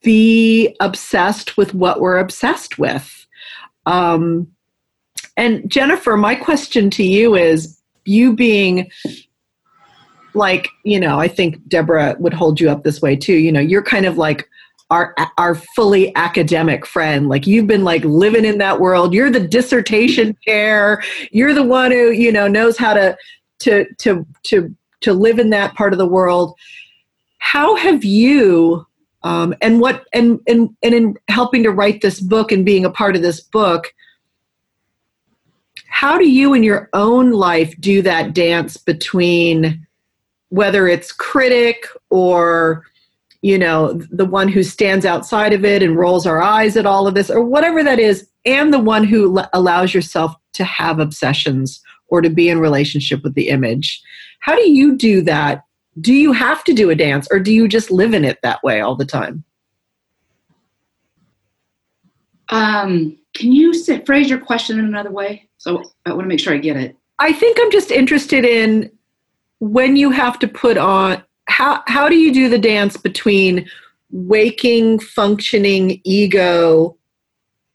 [0.03, 3.27] be obsessed with what we're obsessed with.
[3.87, 4.49] Um,
[5.37, 8.91] and Jennifer, my question to you is you being
[10.35, 13.35] like, you know, I think Deborah would hold you up this way too.
[13.35, 14.49] You know, you're kind of like
[14.91, 17.29] our our fully academic friend.
[17.29, 19.15] Like you've been like living in that world.
[19.15, 21.03] You're the dissertation chair.
[21.31, 23.17] You're the one who, you know, knows how to
[23.61, 26.55] to to to to live in that part of the world.
[27.39, 28.87] How have you
[29.23, 32.91] um, and what and, and and in helping to write this book and being a
[32.91, 33.93] part of this book
[35.89, 39.87] how do you in your own life do that dance between
[40.49, 42.85] whether it's critic or
[43.43, 47.07] you know the one who stands outside of it and rolls our eyes at all
[47.07, 50.99] of this or whatever that is and the one who l- allows yourself to have
[50.99, 54.03] obsessions or to be in relationship with the image?
[54.41, 55.65] How do you do that
[56.01, 58.63] do you have to do a dance or do you just live in it that
[58.63, 59.45] way all the time
[62.53, 65.49] Um, can you say, phrase your question in another way?
[65.59, 66.97] So I want to make sure I get it.
[67.21, 68.91] i think i'm just interested in
[69.61, 73.69] when you have to put on how how do you do the dance between
[74.11, 76.97] waking functioning ego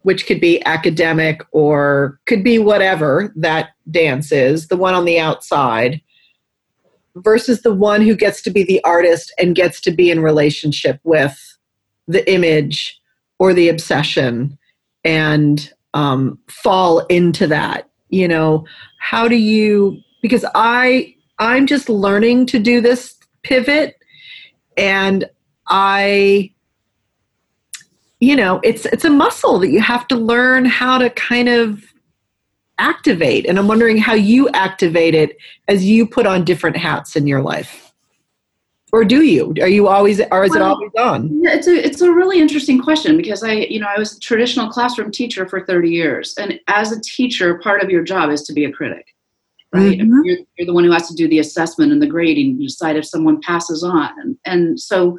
[0.02, 5.20] which could be academic or could be whatever that dance is the one on the
[5.20, 6.02] outside
[7.16, 11.00] versus the one who gets to be the artist and gets to be in relationship
[11.04, 11.58] with
[12.08, 13.00] the image
[13.40, 14.58] or the obsession
[15.04, 18.66] and um, fall into that you know?
[19.00, 23.96] How do you because i i'm just learning to do this pivot
[24.76, 25.30] and
[25.68, 26.52] i
[28.20, 31.84] you know it's it's a muscle that you have to learn how to kind of
[32.78, 37.26] activate and i'm wondering how you activate it as you put on different hats in
[37.26, 37.86] your life
[38.96, 41.86] or do you are you always or is it Well, always on Yeah, it's a
[41.86, 45.48] it's a really interesting question because I you know I was a traditional classroom teacher
[45.50, 48.72] for 30 years, and as a teacher, part of your job is to be a
[48.72, 49.06] critic,
[49.74, 50.00] right?
[50.00, 50.24] Mhm.
[50.24, 53.06] You're, you're the one who has to do the assessment and the grading, decide if
[53.06, 55.18] someone passes on, and and so.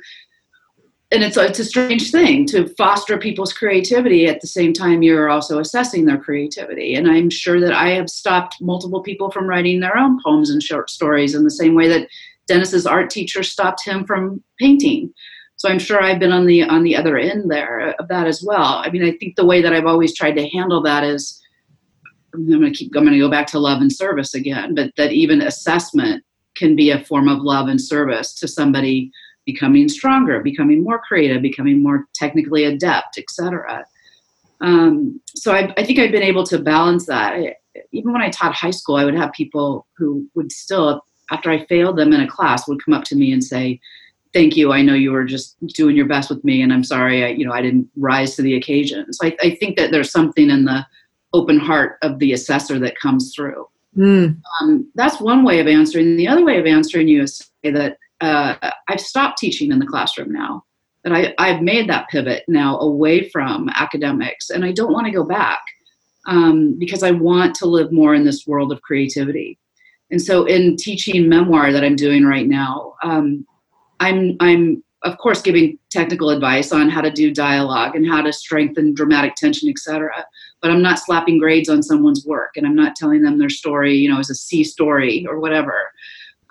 [1.13, 5.31] And it's it's a strange thing to foster people's creativity at the same time you're
[5.31, 6.95] also assessing their creativity.
[6.95, 10.61] And I'm sure that I have stopped multiple people from writing their own poems and
[10.61, 12.09] short stories in the same way that
[12.49, 15.13] Dennis's art teacher stopped him from painting.
[15.57, 18.43] So I'm sure I've been on the on the other end there of that as
[18.43, 18.83] well.
[18.85, 21.41] I mean, I think the way that I've always tried to handle that is
[22.35, 24.91] I'm going to keep I'm going to go back to love and service again, but
[24.97, 26.25] that even assessment
[26.57, 29.11] can be a form of love and service to somebody
[29.47, 33.87] becoming stronger, becoming more creative, becoming more technically adept, etc.
[34.61, 37.35] Um, so I, I think I've been able to balance that.
[37.35, 37.55] I,
[37.93, 41.65] even when I taught high school, I would have people who would still, after I
[41.67, 43.81] failed them in a class, would come up to me and say,
[44.33, 44.73] "Thank you.
[44.73, 47.25] I know you were just doing your best with me, and I'm sorry.
[47.25, 50.11] I, you know, I didn't rise to the occasion." So I, I think that there's
[50.11, 50.85] something in the
[51.33, 53.69] open heart of the assessor that comes through.
[53.97, 56.17] Mm, Um, that's one way of answering.
[56.17, 58.57] The other way of answering you is say that uh,
[58.89, 60.65] I've stopped teaching in the classroom now.
[61.05, 65.13] That I, I've made that pivot now away from academics, and I don't want to
[65.13, 65.61] go back.
[66.27, 69.59] um, because I want to live more in this world of creativity.
[70.11, 73.47] And so, in teaching memoir that I'm doing right now, um,
[74.01, 78.33] I'm I'm of course giving technical advice on how to do dialogue and how to
[78.33, 80.25] strengthen dramatic tension, etc.
[80.61, 83.95] But I'm not slapping grades on someone's work, and I'm not telling them their story,
[83.95, 85.91] you know, as a C story or whatever.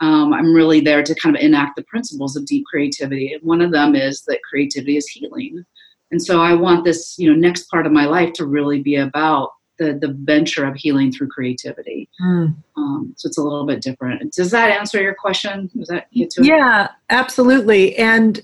[0.01, 3.37] Um, I'm really there to kind of enact the principles of deep creativity.
[3.41, 5.65] One of them is that creativity is healing.
[6.11, 8.95] And so I want this, you know, next part of my life to really be
[8.95, 12.09] about the the venture of healing through creativity.
[12.21, 12.55] Mm.
[12.77, 14.33] Um, so it's a little bit different.
[14.33, 15.69] Does that answer your question?
[15.75, 16.47] Does that get to it?
[16.47, 17.95] Yeah, absolutely.
[17.97, 18.41] And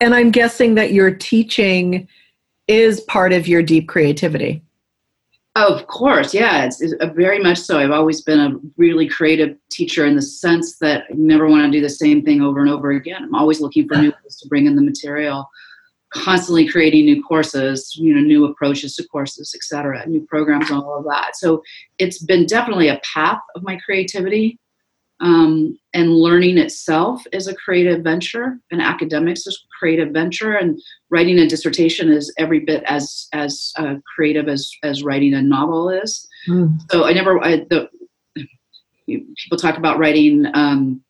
[0.00, 2.08] and I'm guessing that your teaching
[2.68, 4.62] is part of your deep creativity.
[5.56, 7.78] Of course, yeah, it's, it's very much so.
[7.78, 11.76] I've always been a really creative teacher in the sense that I never want to
[11.76, 13.24] do the same thing over and over again.
[13.24, 15.50] I'm always looking for new ways to bring in the material
[16.12, 21.04] constantly creating new courses, you know, new approaches to courses, etc., new programs all of
[21.04, 21.36] that.
[21.36, 21.62] So
[21.98, 24.58] it's been definitely a path of my creativity.
[25.20, 30.80] Um, and learning itself is a creative venture, and academics is a creative venture, and
[31.10, 35.90] writing a dissertation is every bit as as uh, creative as as writing a novel
[35.90, 36.26] is.
[36.48, 36.80] Mm.
[36.90, 37.88] So I never I, the
[39.06, 41.02] people talk about writing um,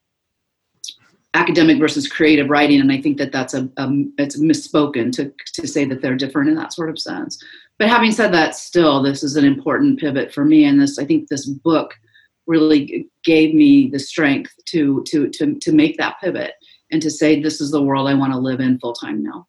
[1.35, 5.67] academic versus creative writing and i think that that's a um, it's misspoken to, to
[5.67, 7.43] say that they're different in that sort of sense
[7.79, 11.05] but having said that still this is an important pivot for me and this i
[11.05, 11.95] think this book
[12.47, 16.55] really gave me the strength to to to, to make that pivot
[16.91, 19.47] and to say this is the world i want to live in full time now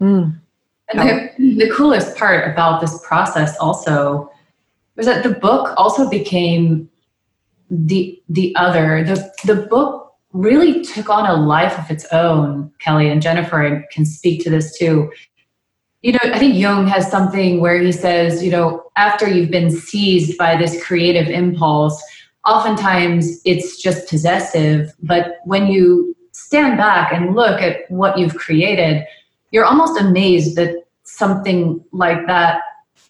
[0.00, 0.40] mm.
[0.88, 4.30] and the, the coolest part about this process also
[4.96, 6.88] was that the book also became
[7.70, 13.08] the the other the the book really took on a life of its own, Kelly
[13.08, 15.10] and Jennifer can speak to this too.
[16.02, 19.70] You know, I think Jung has something where he says, you know, after you've been
[19.70, 22.00] seized by this creative impulse,
[22.44, 29.04] oftentimes it's just possessive, but when you stand back and look at what you've created,
[29.56, 32.60] you're almost amazed that something like that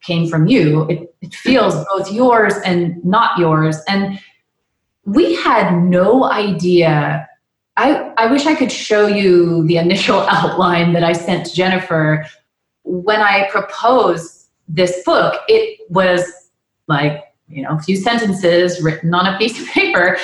[0.01, 0.89] came from you.
[0.89, 3.79] It, it feels both yours and not yours.
[3.89, 4.21] And
[5.05, 7.29] we had no idea.
[7.77, 12.25] I, I wish I could show you the initial outline that I sent to Jennifer
[12.85, 15.43] when I proposed this book.
[15.49, 16.23] It was
[16.87, 20.17] like, you know, a few sentences written on a piece of paper.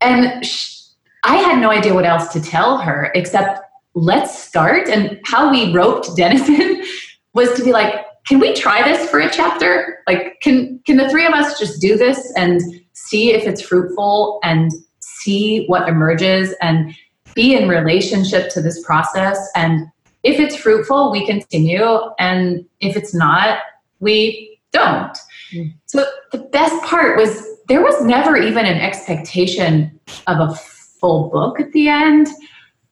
[0.00, 0.78] And she,
[1.22, 3.60] I had no idea what else to tell her except
[3.94, 4.88] let's start.
[4.88, 6.82] And how we roped Dennis in
[7.34, 10.02] was to be like, can we try this for a chapter?
[10.06, 12.60] Like, can can the three of us just do this and
[12.92, 14.70] see if it's fruitful and
[15.00, 16.94] see what emerges and
[17.34, 19.86] be in relationship to this process and
[20.22, 23.60] if it's fruitful we continue and if it's not
[24.00, 25.16] we don't
[25.52, 25.72] mm.
[25.86, 31.60] so the best part was there was never even an expectation of a full book
[31.60, 32.26] at the end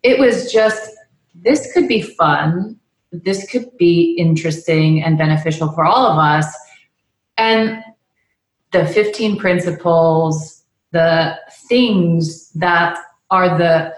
[0.02, 0.90] it was just
[1.34, 2.78] this could be fun
[3.10, 6.46] this could be interesting and beneficial for all of us
[7.38, 7.82] and
[8.72, 11.38] the 15 principles, the
[11.68, 12.98] things that
[13.30, 13.94] are the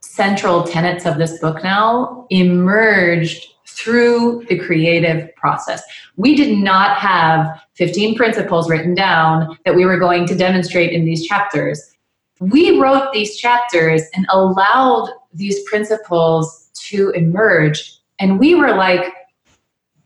[0.00, 5.82] central tenets of this book now emerged through the creative process.
[6.16, 11.04] We did not have 15 principles written down that we were going to demonstrate in
[11.04, 11.95] these chapters.
[12.40, 17.98] We wrote these chapters and allowed these principles to emerge.
[18.18, 19.12] And we were like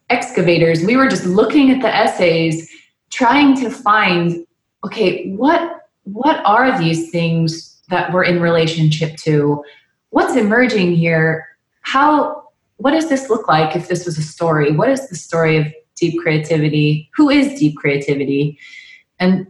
[0.08, 0.84] excavators.
[0.84, 2.70] We were just looking at the essays
[3.10, 4.46] trying to find
[4.84, 9.62] okay what what are these things that we're in relationship to?
[10.10, 11.46] What's emerging here?
[11.82, 12.44] How
[12.76, 14.72] what does this look like if this was a story?
[14.72, 15.66] What is the story of
[15.96, 17.10] deep creativity?
[17.14, 18.58] Who is deep creativity?
[19.18, 19.46] And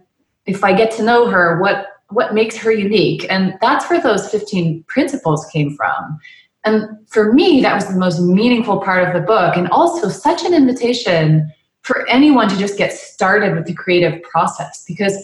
[0.47, 3.27] if i get to know her what what makes her unique.
[3.31, 6.19] And that's where those 15 principles came from.
[6.65, 10.45] And for me that was the most meaningful part of the book and also such
[10.45, 11.51] an invitation
[11.83, 15.17] for anyone to just get started with the creative process because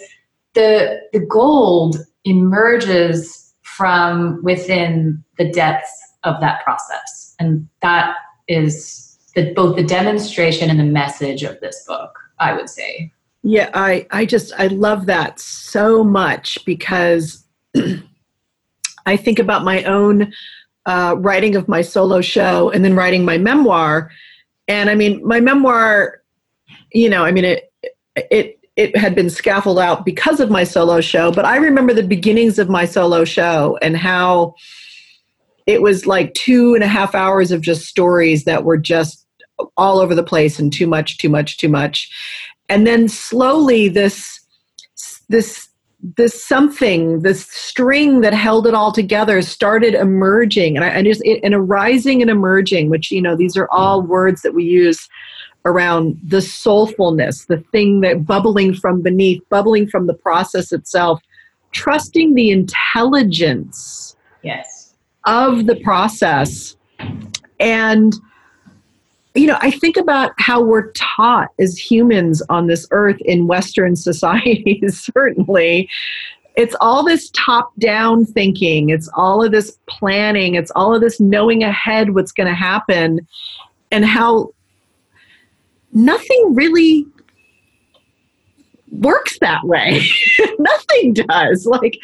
[0.54, 5.92] the the gold emerges from within the depths
[6.24, 7.34] of that process.
[7.38, 8.16] And that
[8.48, 9.06] is
[9.36, 13.12] the, both the demonstration and the message of this book i would say
[13.46, 17.44] yeah i i just i love that so much because
[19.06, 20.32] i think about my own
[20.86, 24.10] uh, writing of my solo show and then writing my memoir
[24.68, 26.22] and i mean my memoir
[26.92, 27.72] you know, I mean, it,
[28.16, 32.02] it, it had been scaffolded out because of my solo show, but I remember the
[32.02, 34.54] beginnings of my solo show and how
[35.66, 39.26] it was like two and a half hours of just stories that were just
[39.76, 42.10] all over the place and too much, too much, too much.
[42.68, 44.40] And then slowly this
[45.28, 45.68] this
[46.16, 51.24] this something, this string that held it all together started emerging, and I, and just
[51.24, 55.08] it, and arising and emerging, which you know these are all words that we use
[55.64, 61.20] around the soulfulness, the thing that bubbling from beneath, bubbling from the process itself,
[61.72, 64.94] trusting the intelligence yes.
[65.24, 66.76] of the process.
[67.58, 68.14] And,
[69.36, 73.96] you know, I think about how we're taught as humans on this earth in Western
[73.96, 75.88] societies, certainly.
[76.56, 81.20] It's all this top down thinking, it's all of this planning, it's all of this
[81.20, 83.26] knowing ahead what's going to happen,
[83.92, 84.54] and how
[85.92, 87.06] nothing really
[88.90, 90.00] works that way.
[90.58, 91.66] nothing does.
[91.66, 91.98] Like,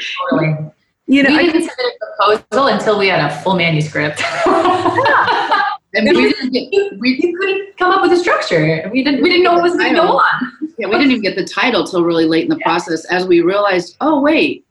[1.07, 4.23] you know, we didn't submit a proposal until we had a full manuscript.
[5.95, 8.89] and we didn't get, we, we couldn't come up with a structure.
[8.93, 10.75] We didn't we didn't know what was going to go on.
[10.79, 12.67] Yeah, we didn't even get the title till really late in the yeah.
[12.67, 14.65] process as we realized, oh wait,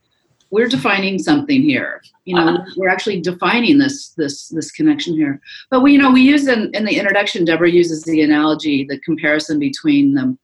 [0.49, 2.65] we're defining something here you know uh-huh.
[2.77, 6.73] we're actually defining this this this connection here but we you know we use in,
[6.75, 10.37] in the introduction deborah uses the analogy the comparison between the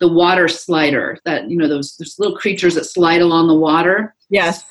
[0.00, 4.14] the water slider that you know those, those little creatures that slide along the water
[4.30, 4.64] yes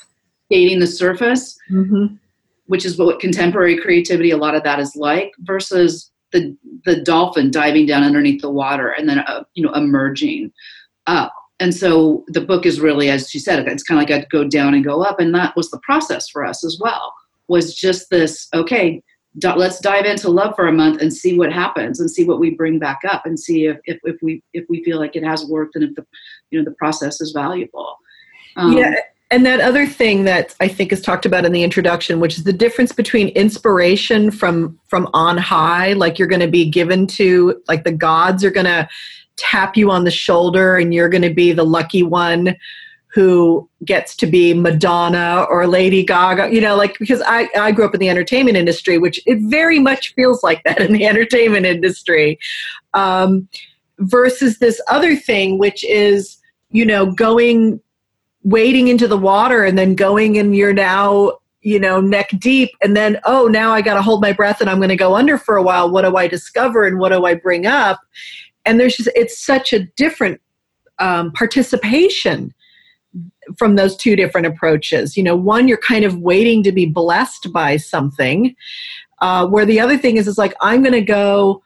[0.46, 2.14] skating the surface mm-hmm.
[2.72, 6.56] Which is what contemporary creativity a lot of that is like versus the
[6.86, 10.50] the dolphin diving down underneath the water and then uh, you know emerging
[11.06, 11.34] up.
[11.60, 14.48] And so the book is really as she said it's kind of like i go
[14.48, 17.12] down and go up and that was the process for us as well
[17.46, 19.02] was just this okay
[19.54, 22.54] let's dive into love for a month and see what happens and see what we
[22.54, 25.44] bring back up and see if, if, if we if we feel like it has
[25.44, 26.06] worked and if the
[26.50, 27.98] you know the process is valuable.
[28.56, 28.94] Um, yeah
[29.32, 32.44] and that other thing that i think is talked about in the introduction which is
[32.44, 37.60] the difference between inspiration from from on high like you're going to be given to
[37.66, 38.88] like the gods are going to
[39.36, 42.54] tap you on the shoulder and you're going to be the lucky one
[43.12, 47.84] who gets to be Madonna or Lady Gaga, you know, like because I, I grew
[47.84, 51.66] up in the entertainment industry, which it very much feels like that in the entertainment
[51.66, 52.38] industry,
[52.94, 53.48] um,
[53.98, 56.38] versus this other thing, which is,
[56.70, 57.80] you know, going,
[58.42, 62.96] wading into the water and then going and you're now, you know, neck deep and
[62.96, 65.38] then, oh, now I got to hold my breath and I'm going to go under
[65.38, 65.90] for a while.
[65.90, 68.00] What do I discover and what do I bring up?
[68.64, 70.40] and there's just it's such a different
[70.98, 72.52] um, participation
[73.56, 77.52] from those two different approaches you know one you're kind of waiting to be blessed
[77.52, 78.54] by something
[79.20, 81.62] uh, where the other thing is is like i'm going to go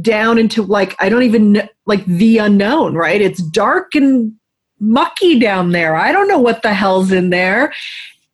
[0.00, 4.32] down into like i don't even know, like the unknown right it's dark and
[4.80, 5.96] mucky down there.
[5.96, 7.72] I don't know what the hell's in there.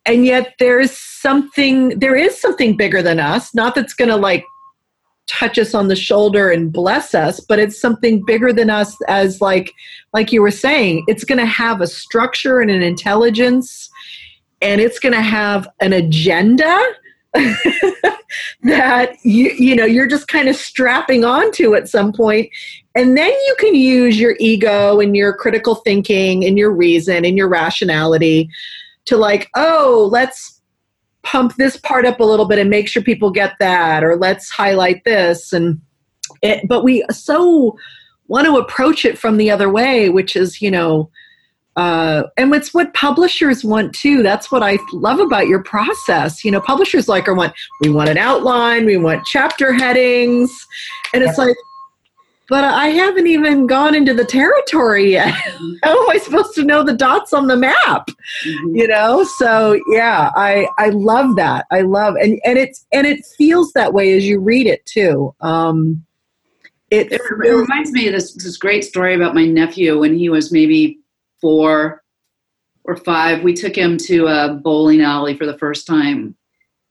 [0.06, 3.54] And yet there's something there is something bigger than us.
[3.54, 4.44] Not that's going to like
[5.26, 9.40] touch us on the shoulder and bless us but it's something bigger than us as
[9.40, 9.72] like
[10.12, 13.88] like you were saying it's going to have a structure and an intelligence
[14.60, 16.78] and it's going to have an agenda
[18.62, 22.48] that you you know you're just kind of strapping onto at some point
[22.94, 27.36] and then you can use your ego and your critical thinking and your reason and
[27.36, 28.48] your rationality
[29.04, 30.54] to like oh let's
[31.24, 34.50] pump this part up a little bit and make sure people get that or let's
[34.50, 35.52] highlight this.
[35.52, 35.80] And
[36.42, 37.76] it, but we so
[38.28, 41.10] want to approach it from the other way which is you know
[41.76, 44.22] uh, and it's what publishers want too.
[44.22, 46.44] That's what i love about your process.
[46.44, 50.52] You know publishers like are want we want an outline we want chapter headings.
[51.12, 51.56] And it's like
[52.48, 55.32] but I haven't even gone into the territory yet.
[55.82, 58.08] How am I supposed to know the dots on the map?
[58.44, 58.76] Mm-hmm.
[58.76, 61.66] You know, so yeah, I I love that.
[61.70, 65.34] I love and and it's and it feels that way as you read it too.
[65.40, 66.04] Um,
[66.90, 70.28] it, it, it reminds me of this this great story about my nephew when he
[70.28, 70.98] was maybe
[71.40, 72.02] four
[72.84, 73.42] or five.
[73.42, 76.36] We took him to a bowling alley for the first time,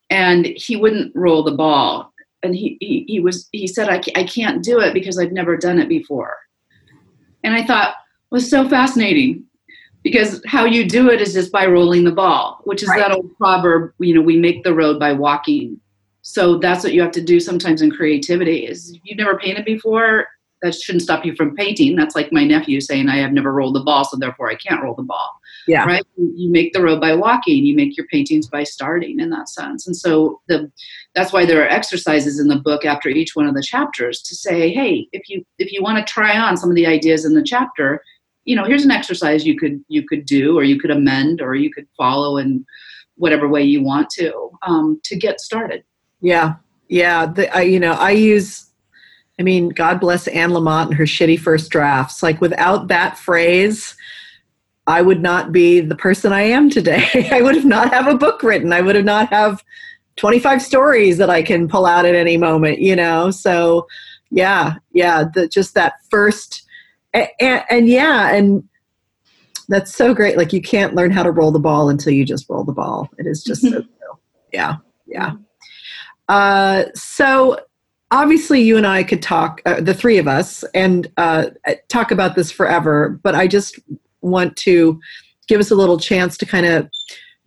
[0.09, 2.12] and he wouldn't roll the ball
[2.43, 5.57] and he, he, he was he said I, I can't do it because i've never
[5.57, 6.35] done it before.
[7.43, 7.95] And i thought
[8.29, 9.45] was so fascinating
[10.03, 12.99] because how you do it is just by rolling the ball which is right.
[12.99, 15.79] that old proverb you know we make the road by walking.
[16.25, 20.27] So that's what you have to do sometimes in creativity is you've never painted before
[20.61, 21.97] that shouldn't stop you from painting.
[21.97, 24.81] That's like my nephew saying i have never rolled the ball so therefore i can't
[24.81, 25.85] roll the ball yeah.
[25.85, 26.03] right?
[26.17, 29.87] You make the road by walking you make your paintings by starting in that sense.
[29.87, 30.71] And so the
[31.15, 34.35] that's why there are exercises in the book after each one of the chapters to
[34.35, 37.33] say hey if you if you want to try on some of the ideas in
[37.33, 38.01] the chapter
[38.45, 41.55] you know here's an exercise you could you could do or you could amend or
[41.55, 42.65] you could follow in
[43.15, 45.83] whatever way you want to um, to get started.
[46.21, 46.55] Yeah.
[46.87, 47.27] Yeah.
[47.27, 48.67] The, I, you know i use
[49.39, 52.21] I mean, God bless Anne Lamott and her shitty first drafts.
[52.21, 53.95] Like, without that phrase,
[54.87, 57.29] I would not be the person I am today.
[57.31, 58.73] I would have not have a book written.
[58.73, 59.63] I would have not have
[60.17, 63.31] 25 stories that I can pull out at any moment, you know?
[63.31, 63.87] So,
[64.29, 66.63] yeah, yeah, the, just that first,
[67.13, 68.67] and, and, and yeah, and
[69.69, 70.37] that's so great.
[70.37, 73.09] Like, you can't learn how to roll the ball until you just roll the ball.
[73.17, 73.83] It is just so,
[74.53, 74.77] yeah,
[75.07, 75.33] yeah.
[76.27, 77.57] Uh, so,
[78.11, 81.47] obviously you and I could talk, uh, the three of us, and uh,
[81.87, 83.19] talk about this forever.
[83.23, 83.79] But I just
[84.23, 84.99] want to
[85.47, 86.89] give us a little chance to kind of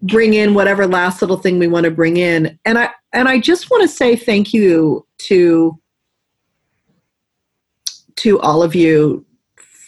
[0.02, 2.58] bring in whatever last little thing we want to bring in.
[2.64, 5.80] And I and I just want to say thank you to
[8.16, 9.24] to all of you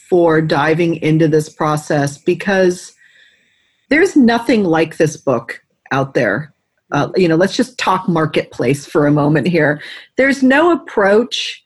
[0.08, 2.94] for diving into this process because
[3.90, 5.62] there's nothing like this book
[5.92, 6.54] out there
[6.92, 9.80] uh, you know, let's just talk marketplace for a moment here.
[10.16, 11.62] There's no approach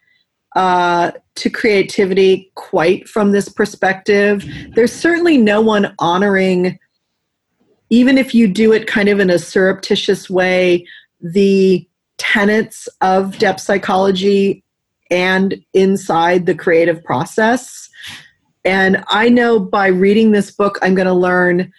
[0.56, 4.44] uh, to creativity quite from this perspective.
[4.74, 6.78] There's certainly no one honoring,
[7.90, 10.86] even if you do it kind of in a surreptitious way,
[11.20, 11.86] the
[12.18, 14.62] tenets of depth psychology
[15.10, 17.88] and inside the creative process.
[18.64, 21.72] And I know by reading this book, I'm going to learn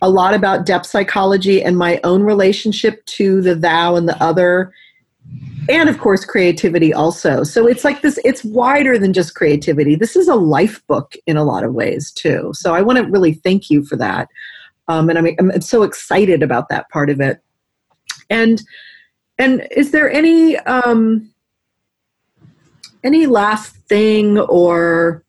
[0.00, 4.72] a lot about depth psychology and my own relationship to the thou and the other
[5.68, 7.42] and of course creativity also.
[7.44, 9.94] So it's like this it's wider than just creativity.
[9.94, 12.50] This is a life book in a lot of ways too.
[12.54, 14.28] So i want to really thank you for that.
[14.88, 17.40] Um, and I'm, I'm so excited about that part of it.
[18.30, 18.62] And
[19.38, 21.30] and is there any um
[23.04, 25.24] any last thing or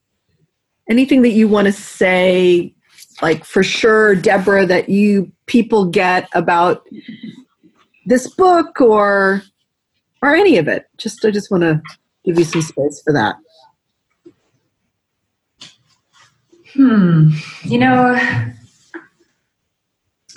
[0.90, 2.74] anything that you want to say
[3.22, 6.88] like for sure, Deborah, that you people get about
[8.06, 9.44] this book or
[10.22, 10.88] or any of it?
[10.98, 11.82] Just I just want to
[12.26, 13.36] give you some space for that.
[16.74, 17.32] Hmm.
[17.64, 18.20] You know,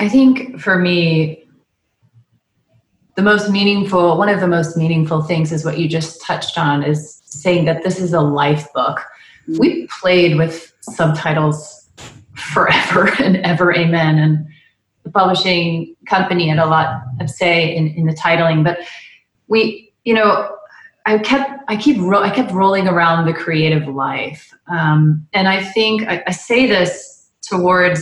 [0.01, 1.45] I think for me,
[3.15, 6.83] the most meaningful, one of the most meaningful things is what you just touched on
[6.83, 9.05] is saying that this is a life book.
[9.59, 11.83] We played with subtitles
[12.35, 14.47] forever and ever amen and
[15.05, 18.79] the publishing company had a lot of say in, in the titling but
[19.53, 20.57] we you know
[21.07, 25.63] i kept i keep ro- i kept rolling around the creative life um, and i
[25.63, 28.01] think I, I, say this towards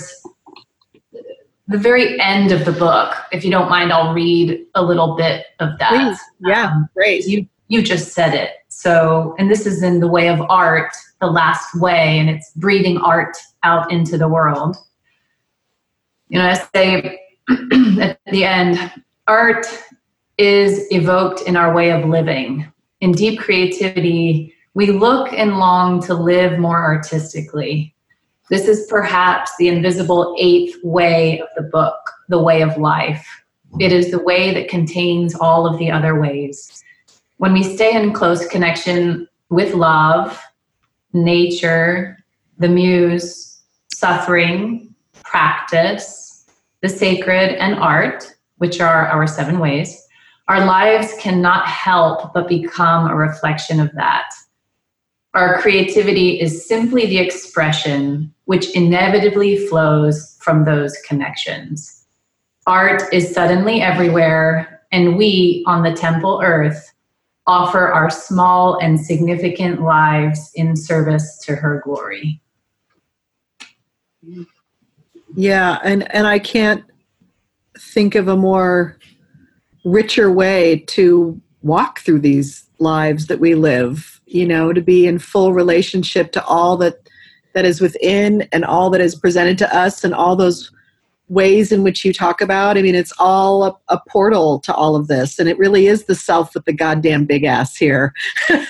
[1.68, 5.46] the very end of the book if you don't mind i'll read a little bit
[5.59, 6.18] of that Please.
[6.46, 10.28] yeah um, great you you just said it so and this is in the way
[10.28, 14.76] of art the last way and it's breathing art out into the world.
[16.28, 17.20] You know, I say
[18.01, 18.92] at the end,
[19.26, 19.66] art
[20.39, 22.70] is evoked in our way of living.
[23.01, 27.95] In deep creativity, we look and long to live more artistically.
[28.49, 33.26] This is perhaps the invisible eighth way of the book, the way of life.
[33.78, 36.83] It is the way that contains all of the other ways.
[37.37, 40.43] When we stay in close connection with love,
[41.12, 42.18] nature,
[42.59, 43.61] the muse,
[43.93, 46.47] suffering, practice,
[46.83, 49.99] the sacred, and art, which are our seven ways,
[50.51, 54.32] our lives cannot help but become a reflection of that.
[55.32, 62.05] Our creativity is simply the expression which inevitably flows from those connections.
[62.66, 66.94] Art is suddenly everywhere, and we on the temple earth
[67.46, 72.42] offer our small and significant lives in service to her glory.
[75.36, 76.84] Yeah, and and I can't
[77.78, 78.98] think of a more
[79.85, 85.18] richer way to walk through these lives that we live, you know, to be in
[85.18, 87.09] full relationship to all that
[87.53, 90.70] that is within and all that is presented to us and all those
[91.28, 92.76] ways in which you talk about.
[92.76, 96.05] I mean, it's all a, a portal to all of this, and it really is
[96.05, 98.12] the self with the goddamn big ass here.
[98.49, 98.66] well,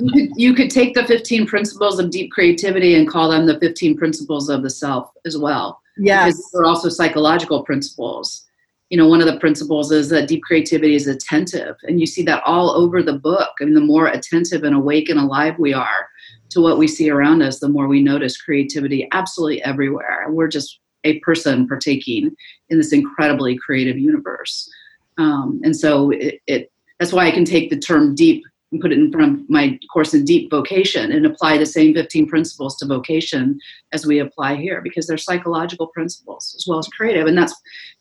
[0.00, 3.58] you could, you could take the 15 principles of deep creativity and call them the
[3.60, 5.81] 15 principles of the self as well.
[5.98, 6.34] Yes.
[6.34, 8.44] Because they're also psychological principles.
[8.90, 11.76] You know, one of the principles is that deep creativity is attentive.
[11.84, 13.50] And you see that all over the book.
[13.60, 16.08] I mean, the more attentive and awake and alive we are
[16.50, 20.26] to what we see around us, the more we notice creativity absolutely everywhere.
[20.28, 22.30] We're just a person partaking
[22.68, 24.70] in this incredibly creative universe.
[25.18, 28.92] Um, and so it, it that's why I can take the term deep and put
[28.92, 32.76] it in front of my course in deep vocation and apply the same 15 principles
[32.78, 33.58] to vocation
[33.92, 37.26] as we apply here because they're psychological principles as well as creative.
[37.26, 37.54] And that's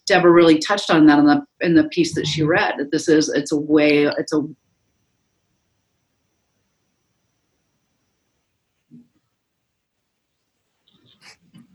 [0.07, 2.75] Deborah really touched on that in the in the piece that she read.
[2.77, 4.41] That this is it's a way it's a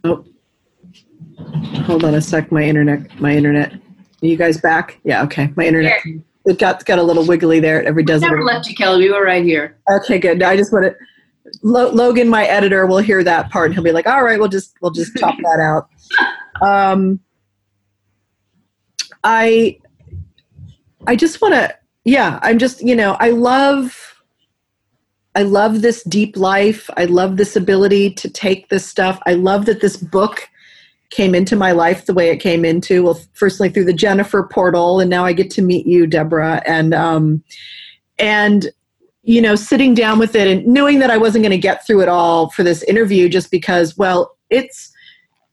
[0.05, 0.25] Oh,
[1.83, 2.53] hold on a sec.
[2.53, 3.21] My internet.
[3.21, 3.75] My internet.
[3.75, 5.01] Are you guys back?
[5.03, 5.25] Yeah.
[5.25, 5.53] Okay.
[5.57, 6.01] My internet.
[6.47, 7.81] It got got a little wiggly there.
[7.81, 8.23] at Every does.
[8.23, 9.05] Never left you, Kelly.
[9.05, 9.77] We were right here.
[9.91, 10.19] Okay.
[10.19, 10.43] Good.
[10.43, 10.95] I just want to.
[11.63, 14.75] Logan, my editor, will hear that part and he'll be like, "All right, we'll just
[14.81, 15.89] we'll just chop that out."
[16.63, 17.21] Um,
[19.23, 19.79] I
[21.07, 21.77] I just want to.
[22.05, 24.17] Yeah, I'm just you know I love
[25.35, 26.89] I love this deep life.
[26.97, 29.21] I love this ability to take this stuff.
[29.27, 30.49] I love that this book
[31.11, 33.05] came into my life the way it came into.
[33.05, 36.95] Well, firstly through the Jennifer portal, and now I get to meet you, Deborah, and
[36.95, 37.43] um,
[38.19, 38.69] and
[39.23, 42.03] you know, sitting down with it and knowing that I wasn't going to get through
[42.03, 44.93] it all for this interview, just because, well, it's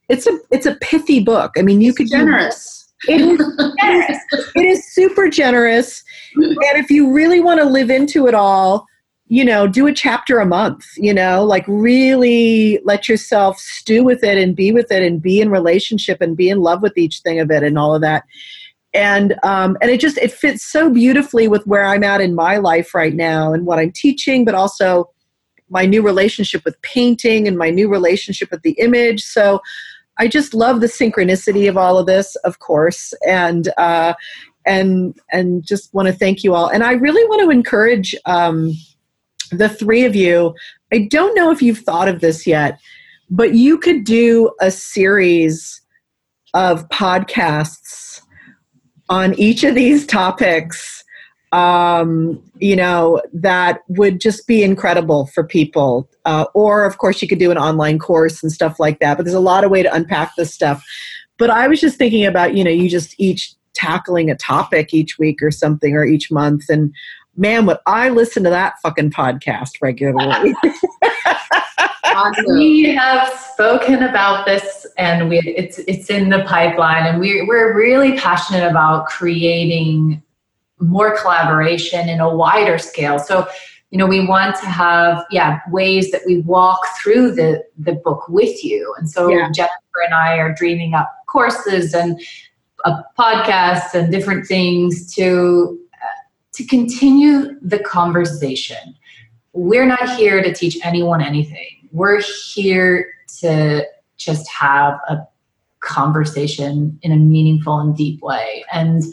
[0.10, 1.54] it's a it's a pithy book.
[1.58, 2.94] I mean, you it's could generous.
[3.08, 3.38] It is,
[3.82, 4.18] generous.
[4.56, 6.04] it is super generous,
[6.36, 8.86] and if you really want to live into it all
[9.34, 14.24] you know, do a chapter a month, you know, like really let yourself stew with
[14.24, 17.22] it and be with it and be in relationship and be in love with each
[17.22, 18.26] thing of it and all of that.
[18.94, 22.58] And um, and it just it fits so beautifully with where I'm at in my
[22.58, 25.10] life right now and what I'm teaching, but also
[25.68, 29.24] my new relationship with painting and my new relationship with the image.
[29.24, 29.62] So
[30.20, 34.14] I just love the synchronicity of all of this, of course, and uh,
[34.68, 36.68] and and just want to thank you all.
[36.68, 38.16] And I really want to encourage.
[38.26, 38.74] Um,
[39.54, 40.54] the three of you,
[40.92, 42.80] I don't know if you've thought of this yet,
[43.30, 45.82] but you could do a series
[46.54, 48.22] of podcasts
[49.10, 51.04] on each of these topics
[51.54, 56.10] um, you know, that would just be incredible for people.
[56.26, 59.18] Uh, or, of course, you could do an online course and stuff like that.
[59.18, 60.84] But there's a lot of way to unpack this stuff.
[61.38, 65.20] But I was just thinking about, you know, you just each tackling a topic each
[65.20, 66.70] week or something or each month.
[66.70, 66.92] And
[67.36, 70.54] man, would I listen to that fucking podcast regularly.
[72.06, 72.46] awesome.
[72.58, 77.76] We have spoken about this and we, it's, it's in the pipeline and we, we're
[77.76, 80.22] really passionate about creating
[80.80, 83.20] more collaboration in a wider scale.
[83.20, 83.48] So,
[83.90, 88.28] you know, we want to have, yeah, ways that we walk through the, the book
[88.28, 88.94] with you.
[88.98, 89.52] And so yeah.
[89.52, 92.20] Jennifer and I are dreaming up courses and
[92.86, 95.80] uh, a podcast and different things to
[96.54, 98.96] to continue the conversation.
[99.54, 101.90] We're not here to teach anyone anything.
[101.92, 103.86] We're here to
[104.18, 105.28] just have a
[105.80, 108.64] conversation in a meaningful and deep way.
[108.72, 109.04] And,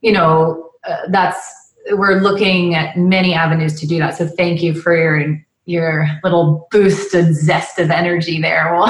[0.00, 4.16] you know, uh, that's, we're looking at many avenues to do that.
[4.16, 8.74] So thank you for your, your little boosted zest of energy there.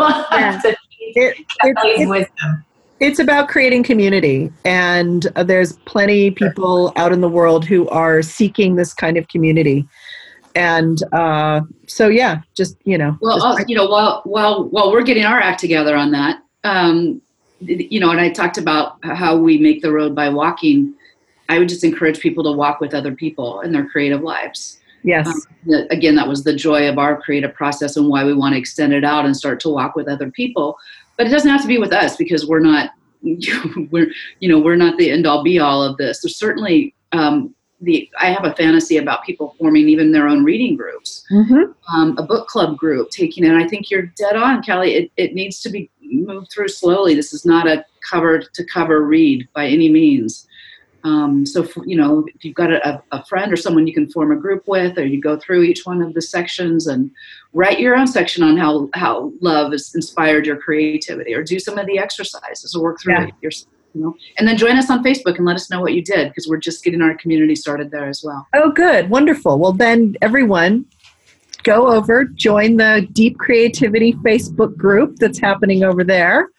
[0.00, 0.62] We'll, yeah.
[0.64, 2.64] it, it, wisdom
[3.00, 8.20] it's about creating community and uh, there's plenty people out in the world who are
[8.20, 9.88] seeking this kind of community.
[10.54, 14.92] And uh, so yeah just you know well just, uh, you know while while while
[14.92, 17.22] we're getting our act together on that um,
[17.60, 20.92] you know and i talked about how we make the road by walking
[21.48, 24.80] i would just encourage people to walk with other people in their creative lives.
[25.02, 25.26] Yes.
[25.26, 28.58] Um, again that was the joy of our creative process and why we want to
[28.58, 30.78] extend it out and start to walk with other people
[31.20, 32.92] but it doesn't have to be with us because we're not
[33.90, 36.22] we're you know we're not the end all be all of this.
[36.22, 40.78] There's certainly um, the i have a fantasy about people forming even their own reading
[40.78, 41.22] groups.
[41.30, 41.72] Mm-hmm.
[41.94, 44.94] um, a book club group taking it i think you're dead on kelly.
[44.94, 47.14] It, it needs to be moved through slowly.
[47.14, 50.46] This is not a cover to cover read by any means
[51.04, 54.10] um, so, for, you know, if you've got a, a, friend or someone you can
[54.10, 57.10] form a group with, or you go through each one of the sections and
[57.52, 61.78] write your own section on how, how love has inspired your creativity, or do some
[61.78, 63.28] of the exercises or work through yeah.
[63.28, 63.72] it yourself.
[63.94, 66.28] You know, and then join us on Facebook and let us know what you did
[66.28, 68.46] because we're just getting our community started there as well.
[68.54, 69.58] Oh, good, wonderful.
[69.58, 70.84] Well, then everyone,
[71.64, 76.50] go over, join the Deep Creativity Facebook group that's happening over there.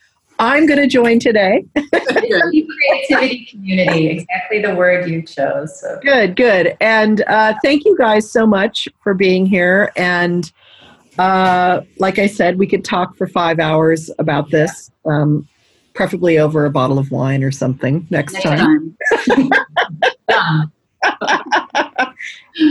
[0.42, 1.64] I'm going to join today.
[1.76, 5.80] creativity community, exactly the word you chose.
[5.80, 6.00] So.
[6.02, 6.76] Good, good.
[6.82, 9.92] And uh, thank you guys so much for being here.
[9.96, 10.52] And
[11.20, 15.48] uh, like I said, we could talk for five hours about this, um,
[15.94, 18.98] preferably over a bottle of wine or something next, next time.
[20.28, 20.74] time.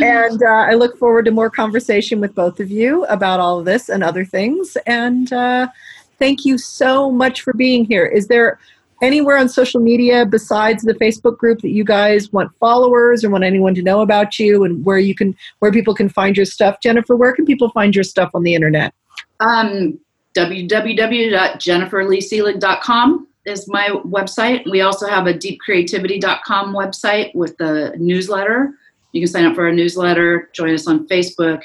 [0.03, 3.65] and uh, I look forward to more conversation with both of you about all of
[3.65, 4.77] this and other things.
[4.87, 5.69] And uh,
[6.21, 8.07] thank you so much for being here.
[8.07, 8.61] Is there
[9.03, 13.43] anywhere on social media besides the Facebook group that you guys want followers or want
[13.45, 16.77] anyone to know about you and where you can where people can find your stuff?
[16.83, 18.95] Jennifer, where can people find your stuff on the internet?
[19.41, 19.99] Um,
[20.35, 24.71] www.jenniferleighselig.com is my website.
[24.71, 28.75] We also have a deepcreativity.com website with the newsletter.
[29.13, 31.63] You can sign up for our newsletter, join us on Facebook,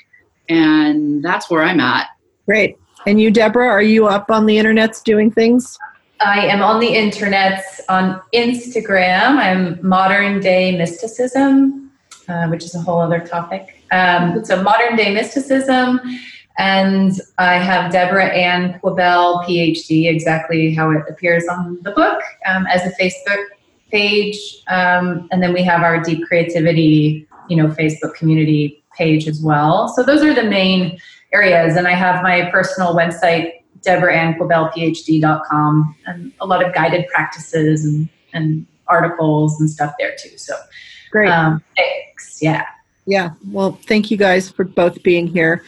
[0.50, 2.08] and that's where I'm at.
[2.48, 2.78] Great.
[3.08, 5.78] And you, Deborah, are you up on the internets doing things?
[6.22, 9.38] I am on the internet on Instagram.
[9.38, 11.92] I'm modern day mysticism,
[12.28, 13.84] uh, which is a whole other topic.
[13.92, 16.00] Um, so modern day mysticism,
[16.58, 22.66] and I have Deborah Anne Quibell, PhD, exactly how it appears on the book, um,
[22.68, 23.44] as a Facebook
[23.92, 29.42] page, um, and then we have our Deep Creativity, you know, Facebook community page as
[29.42, 29.90] well.
[29.90, 30.98] So those are the main
[31.36, 38.10] areas, and I have my personal website deborahannequibellphd.com and a lot of guided practices and,
[38.34, 40.36] and articles and stuff there too.
[40.38, 40.56] So
[41.12, 41.30] great.
[41.30, 42.42] Um, thanks.
[42.42, 42.66] Yeah.
[43.06, 43.32] Yeah.
[43.52, 45.64] Well, thank you guys for both being here.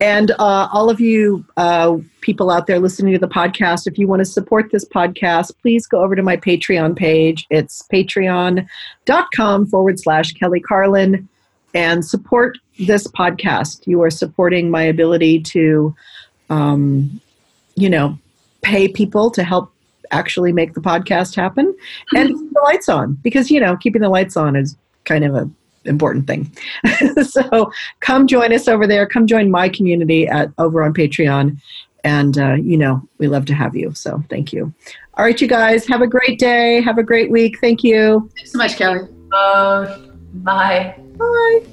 [0.00, 4.08] And uh, all of you uh, people out there listening to the podcast, if you
[4.08, 7.46] want to support this podcast, please go over to my Patreon page.
[7.50, 11.28] It's patreon.com forward slash Kelly Carlin
[11.72, 13.86] and support this podcast.
[13.86, 15.94] You are supporting my ability to
[16.52, 17.20] um,
[17.76, 18.18] you know,
[18.60, 19.72] pay people to help
[20.10, 21.74] actually make the podcast happen
[22.14, 25.34] and keep the lights on because, you know, keeping the lights on is kind of
[25.34, 25.50] a
[25.84, 26.52] important thing.
[27.24, 29.06] so come join us over there.
[29.06, 31.58] Come join my community at over on Patreon.
[32.04, 33.94] And, uh, you know, we love to have you.
[33.94, 34.72] So thank you.
[35.14, 36.80] All right, you guys, have a great day.
[36.82, 37.58] Have a great week.
[37.60, 38.30] Thank you.
[38.36, 39.08] Thanks so much, Kelly.
[39.32, 39.98] Uh,
[40.34, 40.94] bye.
[41.16, 41.71] Bye.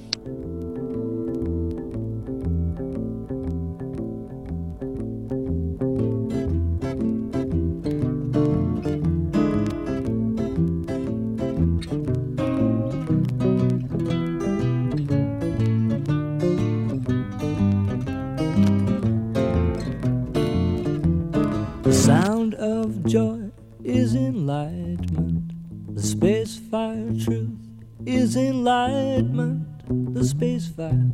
[24.68, 25.95] Enlightenment.
[25.95, 27.57] The space fire truth
[28.05, 30.14] is enlightenment.
[30.14, 31.12] The space fire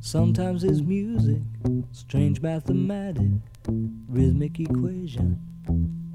[0.00, 1.42] sometimes is music,
[1.92, 3.28] strange mathematic,
[4.08, 5.40] rhythmic equation.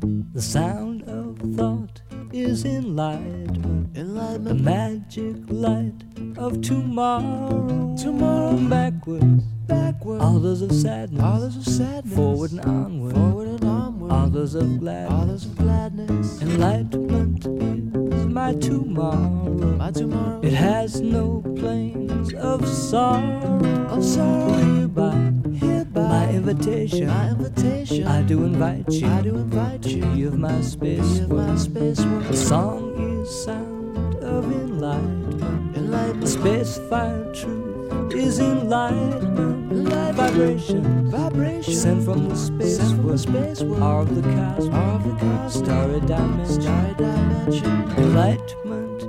[0.02, 3.98] The sound of thought is enlightenment.
[3.98, 4.46] enlightenment.
[4.46, 7.98] The magic light of tomorrow.
[7.98, 9.44] Tomorrow backwards.
[9.68, 10.24] Backwards.
[10.24, 11.22] Others of sadness.
[11.22, 12.16] Others of sadness.
[12.16, 13.14] Forward and onward.
[13.14, 14.12] Forward and onward.
[14.12, 15.22] Others of gladness.
[15.22, 16.42] Others of gladness.
[16.42, 17.89] Enlightenment is
[18.30, 19.76] my tomorrow.
[19.78, 20.40] My tomorrow.
[20.44, 23.60] It has no plains of sorrow.
[23.90, 24.54] Of sorrow.
[24.54, 25.34] Hereby.
[25.56, 26.02] Hereby.
[26.02, 27.08] My invitation.
[27.08, 28.08] My invitation.
[28.08, 29.08] I do invite you.
[29.08, 30.02] I do invite you.
[30.02, 31.20] To be of my space.
[31.20, 31.98] Be of my space.
[31.98, 35.78] The song is sound of enlightenment.
[35.78, 36.28] Enlightenment.
[36.28, 37.69] Space fire truth
[38.14, 39.72] is enlightenment.
[39.72, 41.74] Light vibration, vibration.
[41.74, 45.54] Sent from the space, sent from the space world, of the cosmos, of the cosmos,
[45.54, 47.92] starry dimension, starry dimension.
[47.98, 49.04] Enlightenment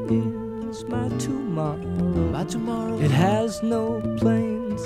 [0.70, 2.98] is my tomorrow, my tomorrow.
[2.98, 4.00] It has no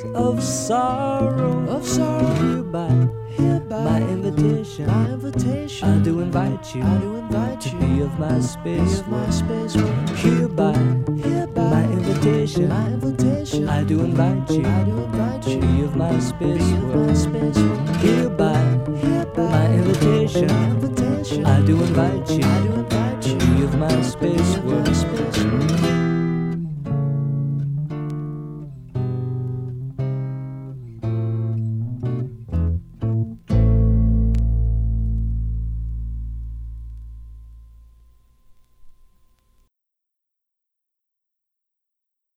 [0.00, 2.26] planes of sorrow, of sorrow.
[2.34, 5.88] Hereby, hereby, my invitation, my invitation.
[5.88, 7.70] I do invite you, I do invite you.
[7.72, 9.74] to be of my space, be of my space.
[10.20, 10.74] Hereby,
[11.16, 13.68] hereby, my invitation, my invitation.
[13.68, 15.60] I do invite you, I do invite you.
[15.60, 17.56] to be of my space, be of my space.
[18.02, 18.58] Hereby,
[18.96, 21.46] hereby, my invitation, my invitation.
[21.46, 23.38] I do invite you, I do invite you.
[23.38, 26.03] To be of my space, be of my space.